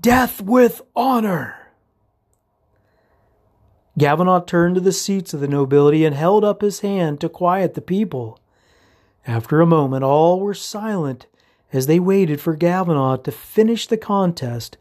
[0.00, 1.72] Death with honor!
[3.98, 7.74] Gavinaugh turned to the seats of the nobility and held up his hand to quiet
[7.74, 8.38] the people.
[9.26, 11.26] After a moment, all were silent
[11.72, 14.76] as they waited for Gavinaugh to finish the contest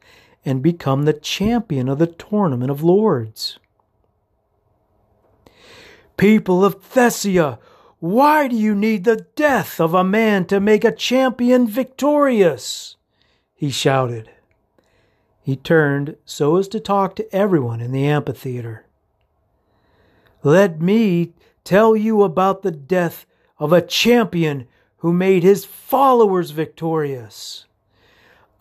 [0.45, 3.57] and become the champion of the Tournament of Lords.
[6.15, 7.57] People of Thessia,
[7.99, 12.95] why do you need the death of a man to make a champion victorious?
[13.55, 14.29] He shouted.
[15.41, 18.85] He turned so as to talk to everyone in the amphitheater.
[20.43, 21.33] Let me
[21.63, 23.25] tell you about the death
[23.57, 24.67] of a champion
[24.97, 27.65] who made his followers victorious.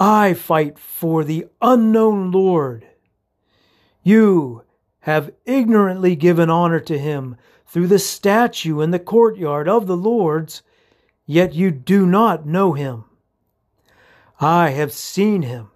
[0.00, 2.86] I fight for the unknown Lord.
[4.02, 4.62] You
[5.06, 7.36] have ignorantly given honor to him
[7.66, 10.62] through the statue in the courtyard of the Lord's,
[11.24, 13.04] yet you do not know him.
[14.38, 15.70] I have seen him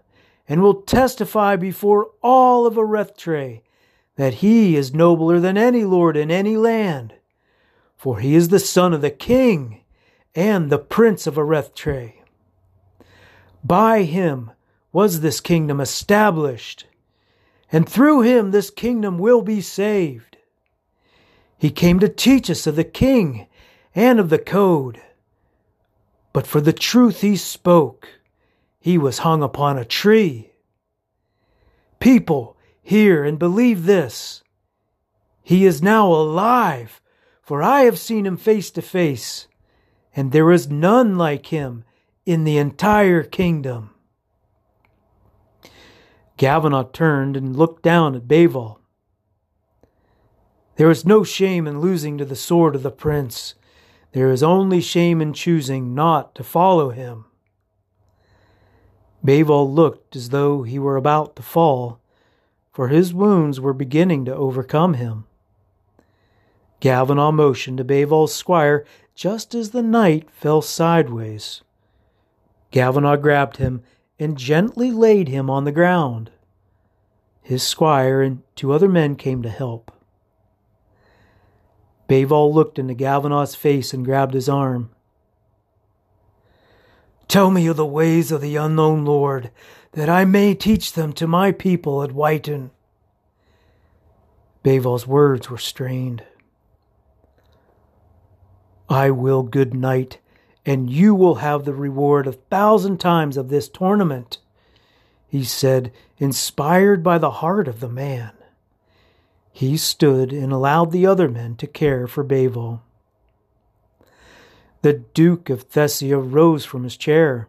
[0.48, 3.62] and will testify before all of Arrethtrae
[4.16, 7.14] that he is nobler than any lord in any land
[8.00, 9.82] for he is the son of the king
[10.34, 12.14] and the prince of Arrethtrae.
[13.62, 14.52] By him
[14.90, 16.86] was this kingdom established,
[17.72, 20.36] and through him this kingdom will be saved.
[21.58, 23.46] He came to teach us of the king
[23.94, 25.00] and of the code.
[26.32, 28.08] But for the truth he spoke,
[28.80, 30.52] he was hung upon a tree.
[31.98, 34.42] People, hear and believe this.
[35.42, 37.00] He is now alive
[37.50, 39.48] for I have seen him face to face,
[40.14, 41.82] and there is none like him
[42.24, 43.90] in the entire kingdom.
[46.40, 48.80] Gavinaugh turned and looked down at Beval.
[50.76, 53.56] There is no shame in losing to the sword of the prince.
[54.12, 57.26] There is only shame in choosing not to follow him.
[59.22, 62.00] Beval looked as though he were about to fall,
[62.72, 65.26] for his wounds were beginning to overcome him.
[66.80, 71.60] Gavin motioned to Beval's squire just as the knight fell sideways.
[72.70, 73.82] Gavin grabbed him
[74.20, 76.30] and gently laid him on the ground.
[77.42, 79.90] His squire and two other men came to help.
[82.06, 84.90] Beval looked into Gavin's face and grabbed his arm.
[87.28, 89.50] Tell me of the ways of the unknown Lord,
[89.92, 92.72] that I may teach them to my people at Whiten.
[94.62, 96.24] Beval's words were strained.
[98.88, 100.18] I will, good knight,
[100.66, 104.38] and you will have the reward a thousand times of this tournament,
[105.26, 108.32] he said, inspired by the heart of the man.
[109.52, 112.82] He stood and allowed the other men to care for Beval.
[114.82, 117.48] The Duke of Thessia rose from his chair.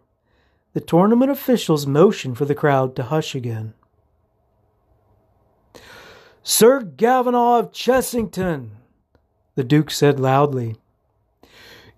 [0.73, 3.73] The tournament officials motioned for the crowd to hush again.
[6.43, 8.71] Sir Gavinaugh of Chessington,
[9.55, 10.75] the Duke said loudly,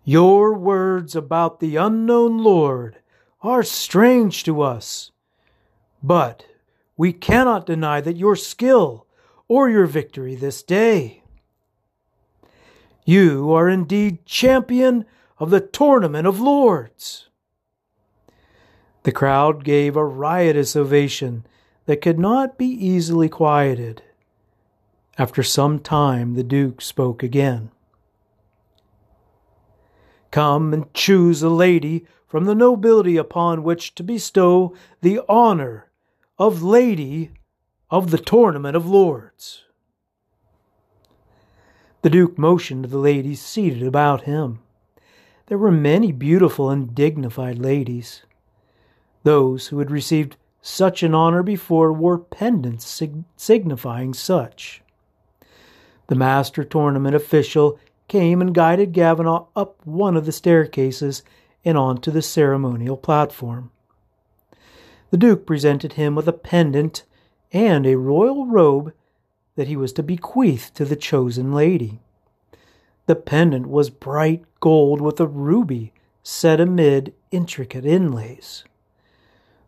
[0.03, 2.97] your words about the unknown Lord
[3.41, 5.11] are strange to us,
[6.01, 6.45] but
[6.97, 9.07] we cannot deny that your skill
[9.47, 11.23] or your victory this day.
[13.05, 15.05] You are indeed champion
[15.37, 17.27] of the tournament of lords.
[19.03, 21.45] The crowd gave a riotous ovation
[21.85, 24.01] that could not be easily quieted.
[25.17, 27.71] After some time, the Duke spoke again.
[30.33, 35.91] Come and choose a lady from the nobility upon which to bestow the honor
[36.39, 37.29] of Lady
[37.91, 39.65] of the Tournament of Lords.
[42.01, 44.57] The Duke motioned to the ladies seated about him.
[45.45, 48.23] There were many beautiful and dignified ladies.
[49.21, 54.81] Those who had received such an honor before wore pendants sig- signifying such.
[56.07, 57.77] The master tournament official
[58.07, 61.23] came and guided Gavinaugh up one of the staircases
[61.65, 63.71] and onto the ceremonial platform.
[65.11, 67.03] The Duke presented him with a pendant
[67.51, 68.93] and a royal robe
[69.55, 71.99] that he was to bequeath to the chosen lady.
[73.05, 75.93] The pendant was bright gold with a ruby
[76.23, 78.63] set amid intricate inlays.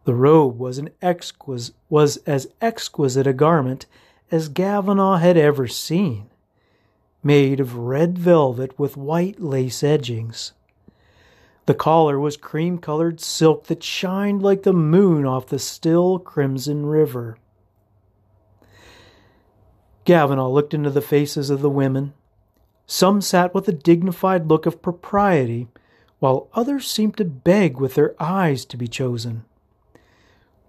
[0.06, 3.86] The robe was, an exquis- was as exquisite a garment
[4.32, 6.30] as Gavinaugh had ever seen
[7.26, 10.54] made of red velvet with white lace edgings.
[11.66, 16.86] The collar was cream colored silk that shined like the moon off the still crimson
[16.86, 17.40] river.
[20.06, 22.14] Gavinaugh looked into the faces of the women.
[22.86, 25.68] Some sat with a dignified look of propriety,
[26.20, 29.44] while others seemed to beg with their eyes to be chosen.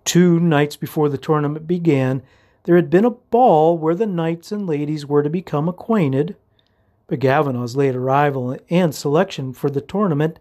[0.07, 2.23] Two nights before the tournament began,
[2.65, 6.35] there had been a ball where the knights and ladies were to become acquainted,
[7.07, 10.39] but Gavinaugh's late arrival and selection for the tournament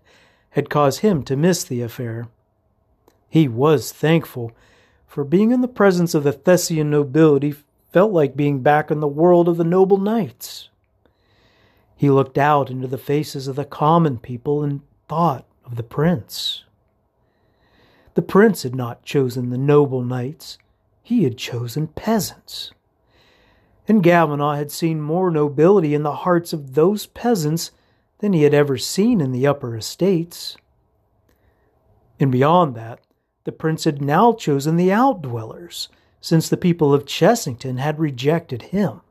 [0.52, 2.28] had caused him to miss the affair.
[3.30, 4.52] He was thankful,
[5.08, 7.56] for being in the presence of the Thessian nobility
[7.92, 10.70] felt like being back in the world of the noble knights.
[11.96, 16.64] He looked out into the faces of the common people and thought of the prince.
[18.16, 20.58] The prince had not chosen the noble knights,
[21.04, 22.72] he had chosen peasants
[23.88, 27.72] and Gavinaugh had seen more nobility in the hearts of those peasants
[28.20, 30.58] than he had ever seen in the upper estates.
[32.20, 33.02] And beyond that,
[33.44, 39.02] the prince had now chosen the outdwellers, since the people of Chessington had rejected him.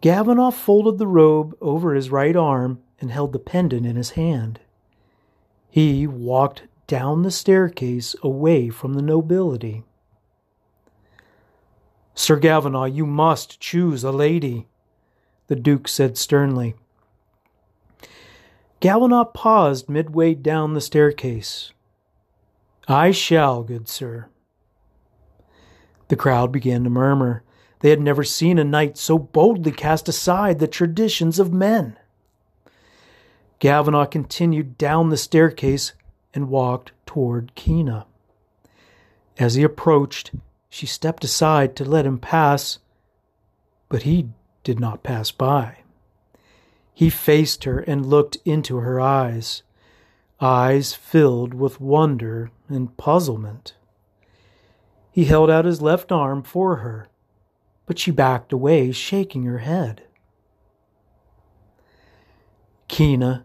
[0.00, 4.60] Gavinaugh folded the robe over his right arm and held the pendant in his hand.
[5.68, 9.84] He walked down the staircase away from the nobility.
[12.18, 14.66] Sir Gavinaugh, you must choose a lady,
[15.46, 16.74] the Duke said sternly.
[18.80, 21.72] Gavinaugh paused midway down the staircase.
[22.88, 24.26] I shall, good sir.
[26.08, 27.44] The crowd began to murmur.
[27.80, 31.96] They had never seen a knight so boldly cast aside the traditions of men.
[33.60, 35.92] Gavinaugh continued down the staircase
[36.34, 38.06] and walked toward Kina.
[39.38, 40.32] As he approached,
[40.68, 42.78] she stepped aside to let him pass,
[43.88, 44.28] but he
[44.64, 45.78] did not pass by.
[46.92, 49.62] He faced her and looked into her eyes,
[50.40, 53.74] eyes filled with wonder and puzzlement.
[55.10, 57.08] He held out his left arm for her,
[57.86, 60.02] but she backed away, shaking her head.
[62.88, 63.44] Kina,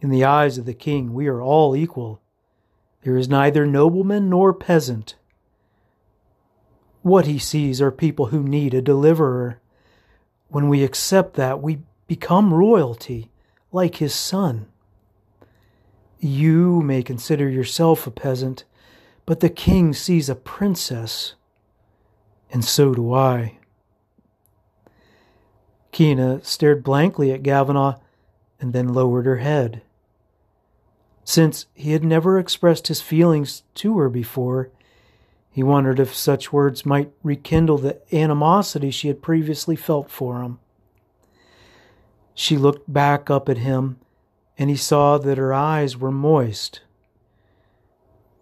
[0.00, 2.20] in the eyes of the king, we are all equal.
[3.02, 5.16] There is neither nobleman nor peasant.
[7.02, 9.60] What he sees are people who need a deliverer.
[10.48, 13.30] When we accept that, we become royalty,
[13.72, 14.66] like his son.
[16.18, 18.64] You may consider yourself a peasant,
[19.24, 21.34] but the king sees a princess,
[22.50, 23.58] and so do I.
[25.92, 27.98] Kina stared blankly at Gavinaugh
[28.60, 29.82] and then lowered her head.
[31.24, 34.70] Since he had never expressed his feelings to her before,
[35.50, 40.60] he wondered if such words might rekindle the animosity she had previously felt for him.
[42.34, 43.98] She looked back up at him,
[44.56, 46.82] and he saw that her eyes were moist.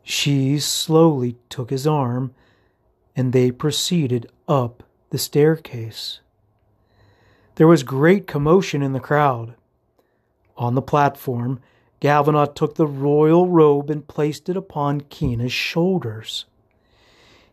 [0.02, 2.34] She slowly took his arm,
[3.16, 6.20] and they proceeded up the staircase.
[7.54, 9.54] There was great commotion in the crowd.
[10.56, 11.61] On the platform,
[12.00, 16.46] Gavinaugh took the royal robe and placed it upon Kina's shoulders.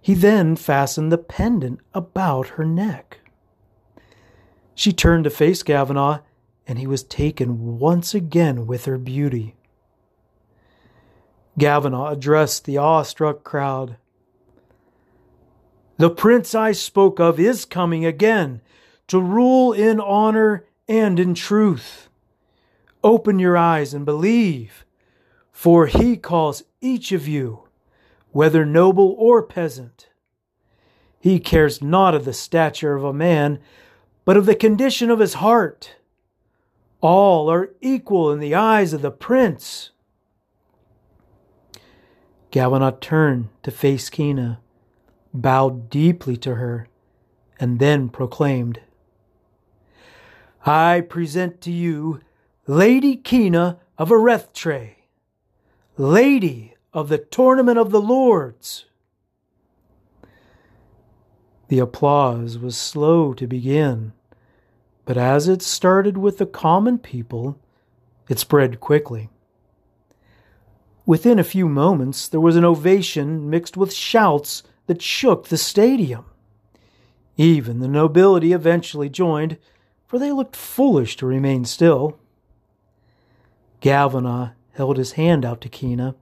[0.06, 3.22] He then fastened the pendant about her neck.
[4.76, 6.20] She turned to face Gavinaugh,
[6.68, 9.56] and he was taken once again with her beauty.
[11.58, 13.97] Gavinaugh addressed the awestruck crowd.
[15.97, 18.62] The prince I spoke of is coming again
[19.08, 22.10] to rule in honor and in truth.
[23.03, 24.86] Open your eyes and believe,
[25.51, 27.64] for he calls each of you
[28.36, 30.10] whether noble or peasant.
[31.22, 33.60] He cares not of the stature of a man,
[34.26, 35.96] but of the condition of his heart.
[37.00, 39.92] All are equal in the eyes of the prince.
[42.52, 44.60] Gavinaugh turned to face Kina,
[45.34, 46.90] bowed deeply to her,
[47.58, 48.82] and then proclaimed,
[50.66, 52.20] I present to you
[52.68, 54.96] Lady Kina of Arrethtrae,
[55.96, 58.86] Lady of the tournament of the Lords.
[61.68, 64.14] The applause was slow to begin,
[65.04, 67.60] but as it started with the common people,
[68.30, 69.30] it spread quickly.
[71.06, 76.24] Within a few moments, there was an ovation mixed with shouts that shook the stadium.
[77.36, 79.58] Even the nobility eventually joined,
[80.08, 82.18] for they looked foolish to remain still.
[83.82, 86.16] Gavinaugh held his hand out to Kina,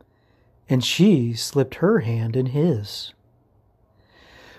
[0.73, 3.13] and she slipped her hand in his.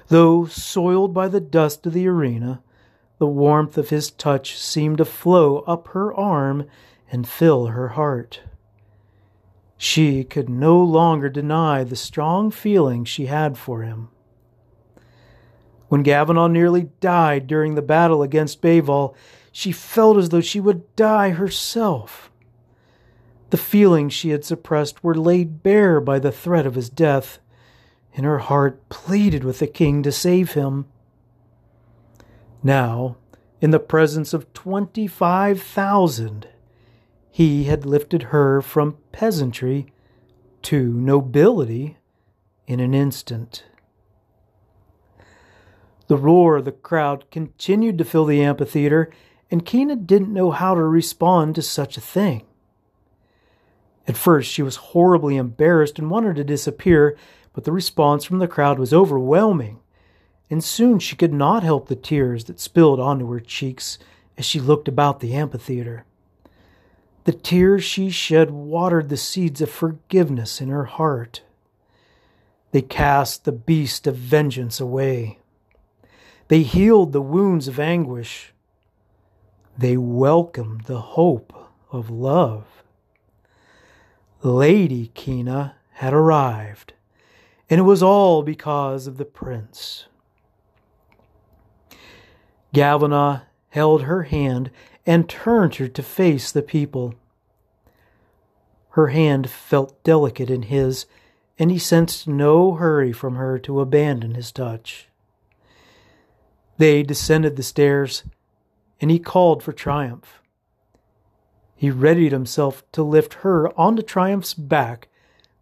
[0.07, 2.62] Though soiled by the dust of the arena,
[3.19, 6.69] the warmth of his touch seemed to flow up her arm
[7.11, 8.43] and fill her heart.
[9.77, 14.09] She could no longer deny the strong feeling she had for him.
[15.89, 19.17] When Gavinaugh nearly died during the battle against Beval,
[19.51, 22.31] she felt as though she would die herself.
[23.51, 27.38] The feelings she had suppressed were laid bare by the threat of his death,
[28.16, 30.86] and her heart pleaded with the king to save him.
[32.62, 33.16] Now,
[33.61, 36.49] in the presence of twenty five thousand,
[37.30, 39.92] he had lifted her from peasantry
[40.62, 41.99] to nobility
[42.66, 43.64] in an instant.
[46.07, 49.11] The roar of the crowd continued to fill the amphitheater,
[49.51, 52.47] and Kina didn't know how to respond to such a thing.
[54.07, 57.17] At first, she was horribly embarrassed and wanted to disappear,
[57.53, 59.81] but the response from the crowd was overwhelming,
[60.51, 63.99] and soon she could not help the tears that spilled onto her cheeks
[64.37, 66.05] as she looked about the amphitheater.
[67.25, 71.43] The tears she shed watered the seeds of forgiveness in her heart.
[72.73, 75.39] They cast the beast of vengeance away.
[76.49, 78.53] They healed the wounds of anguish.
[79.79, 81.55] They welcomed the hope
[81.91, 82.84] of love.
[84.45, 86.92] Lady Kina had arrived,
[87.70, 90.05] and it was all because of the prince.
[92.74, 93.40] Gavinaugh
[93.70, 94.70] held her hand
[95.07, 97.14] and turned her to face the people.
[98.90, 101.07] Her hand felt delicate in his,
[101.59, 105.09] and he sensed no hurry from her to abandon his touch.
[106.76, 108.24] They descended the stairs,
[109.01, 110.42] and he called for Triumph.
[111.77, 115.09] He readied himself to lift her onto Triumph's back,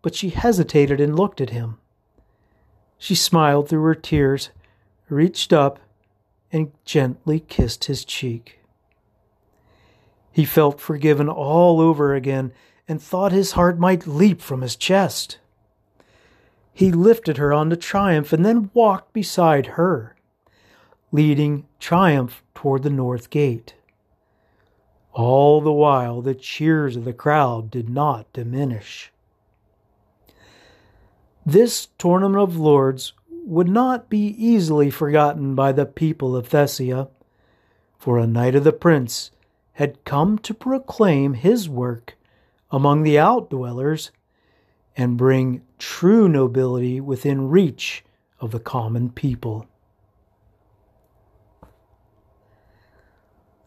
[0.02, 1.78] but she hesitated and looked at him.
[2.98, 4.50] She smiled through her tears,
[5.08, 5.80] reached up,
[6.52, 8.60] and gently kissed his cheek.
[10.30, 12.52] He felt forgiven all over again
[12.86, 15.38] and thought his heart might leap from his chest.
[16.72, 20.14] He lifted her onto Triumph and then walked beside her.
[21.12, 23.74] leading triumph toward the north gate.
[25.12, 29.12] All the while, the cheers of the crowd did not diminish.
[31.44, 33.12] This tournament of lords
[33.44, 37.08] would not be easily forgotten by the people of Thessia,
[37.98, 39.30] for a knight of the prince
[39.72, 42.16] had come to proclaim his work
[42.70, 44.10] among the outdwellers
[44.96, 48.04] and bring true nobility within reach
[48.40, 49.66] of the common people.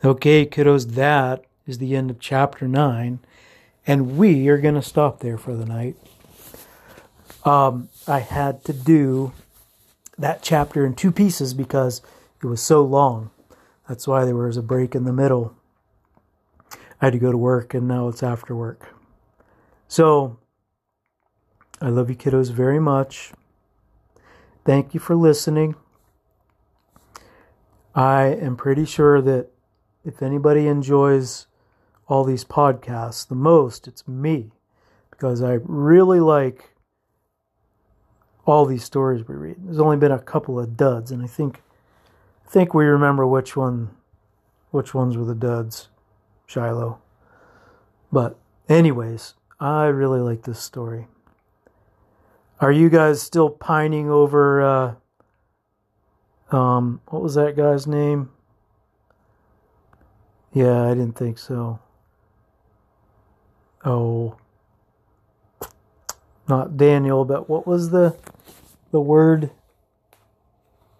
[0.04, 3.20] Okay, kiddos, that is the end of chapter 9,
[3.88, 5.96] and we are going to stop there for the night.
[7.43, 9.32] Um, I had to do
[10.18, 12.02] that chapter in two pieces because
[12.43, 13.32] it was so long.
[13.88, 15.56] That's why there was a break in the middle.
[17.02, 18.93] I had to go to work, and now it's after work.
[19.88, 20.38] So,
[21.82, 23.32] I love you, kiddos, very much.
[24.66, 25.76] Thank you for listening.
[27.96, 29.55] I am pretty sure that
[30.06, 31.47] if anybody enjoys
[32.08, 34.51] all these podcasts the most, it's me
[35.10, 36.76] because I really like
[38.45, 39.56] all these stories we read.
[39.60, 41.64] There's only been a couple of duds, and I think
[42.45, 43.89] I think we remember which one
[44.72, 45.89] which ones were the duds,
[46.45, 46.99] Shiloh.
[48.12, 48.38] But
[48.70, 51.08] anyways, I really like this story.
[52.60, 54.95] Are you guys still pining over uh
[56.56, 58.30] um what was that guy's name?
[60.56, 61.80] Yeah, I didn't think so.
[63.84, 64.38] Oh.
[66.47, 68.16] Not Daniel, but what was the
[68.91, 69.51] the word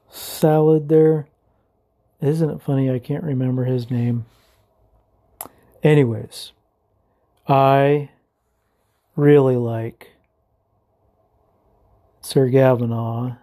[0.10, 1.30] salad there?
[2.20, 4.26] Isn't it funny I can't remember his name?
[5.82, 6.52] Anyways,
[7.48, 8.10] I
[9.16, 10.18] really like
[12.20, 13.38] Sir Gavinaugh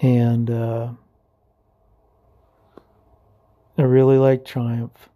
[0.00, 0.88] and uh,
[3.76, 5.08] I really like Triumph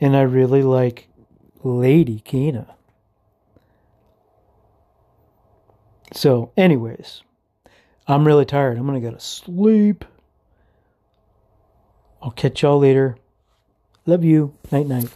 [0.00, 1.08] and I really like
[1.62, 2.74] Lady Kina.
[6.12, 7.22] So, anyways,
[8.08, 8.78] I'm really tired.
[8.78, 10.04] I'm going to go to sleep.
[12.20, 13.16] I'll catch y'all later.
[14.06, 14.56] Love you.
[14.72, 15.08] Night night.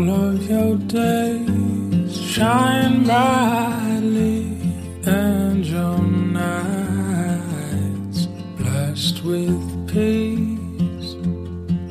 [0.00, 4.46] All of your days shine brightly
[5.04, 5.98] and your
[6.42, 8.26] nights
[8.56, 11.14] blessed with peace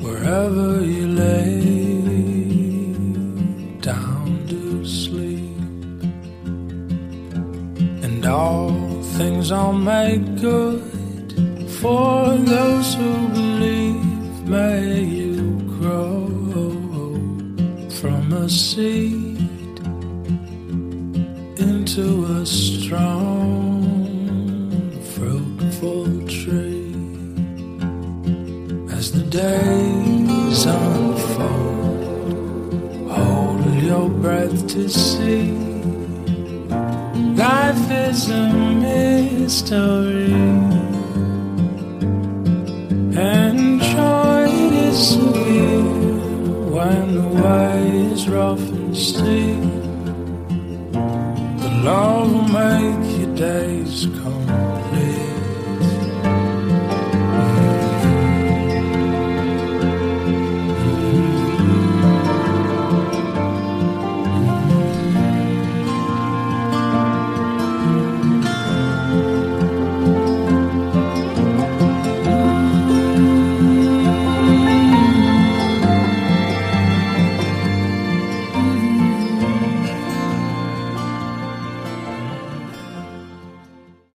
[0.02, 1.60] wherever you lay
[3.80, 5.60] down to sleep.
[8.04, 10.82] And all things are made good
[11.80, 14.48] for those who believe.
[14.48, 14.89] May
[18.50, 19.38] seed
[21.58, 23.84] into a strong,
[25.14, 26.92] fruitful tree.
[28.90, 32.02] As the days unfold,
[33.08, 35.52] hold your breath to see.
[37.36, 40.09] Life is a mystery,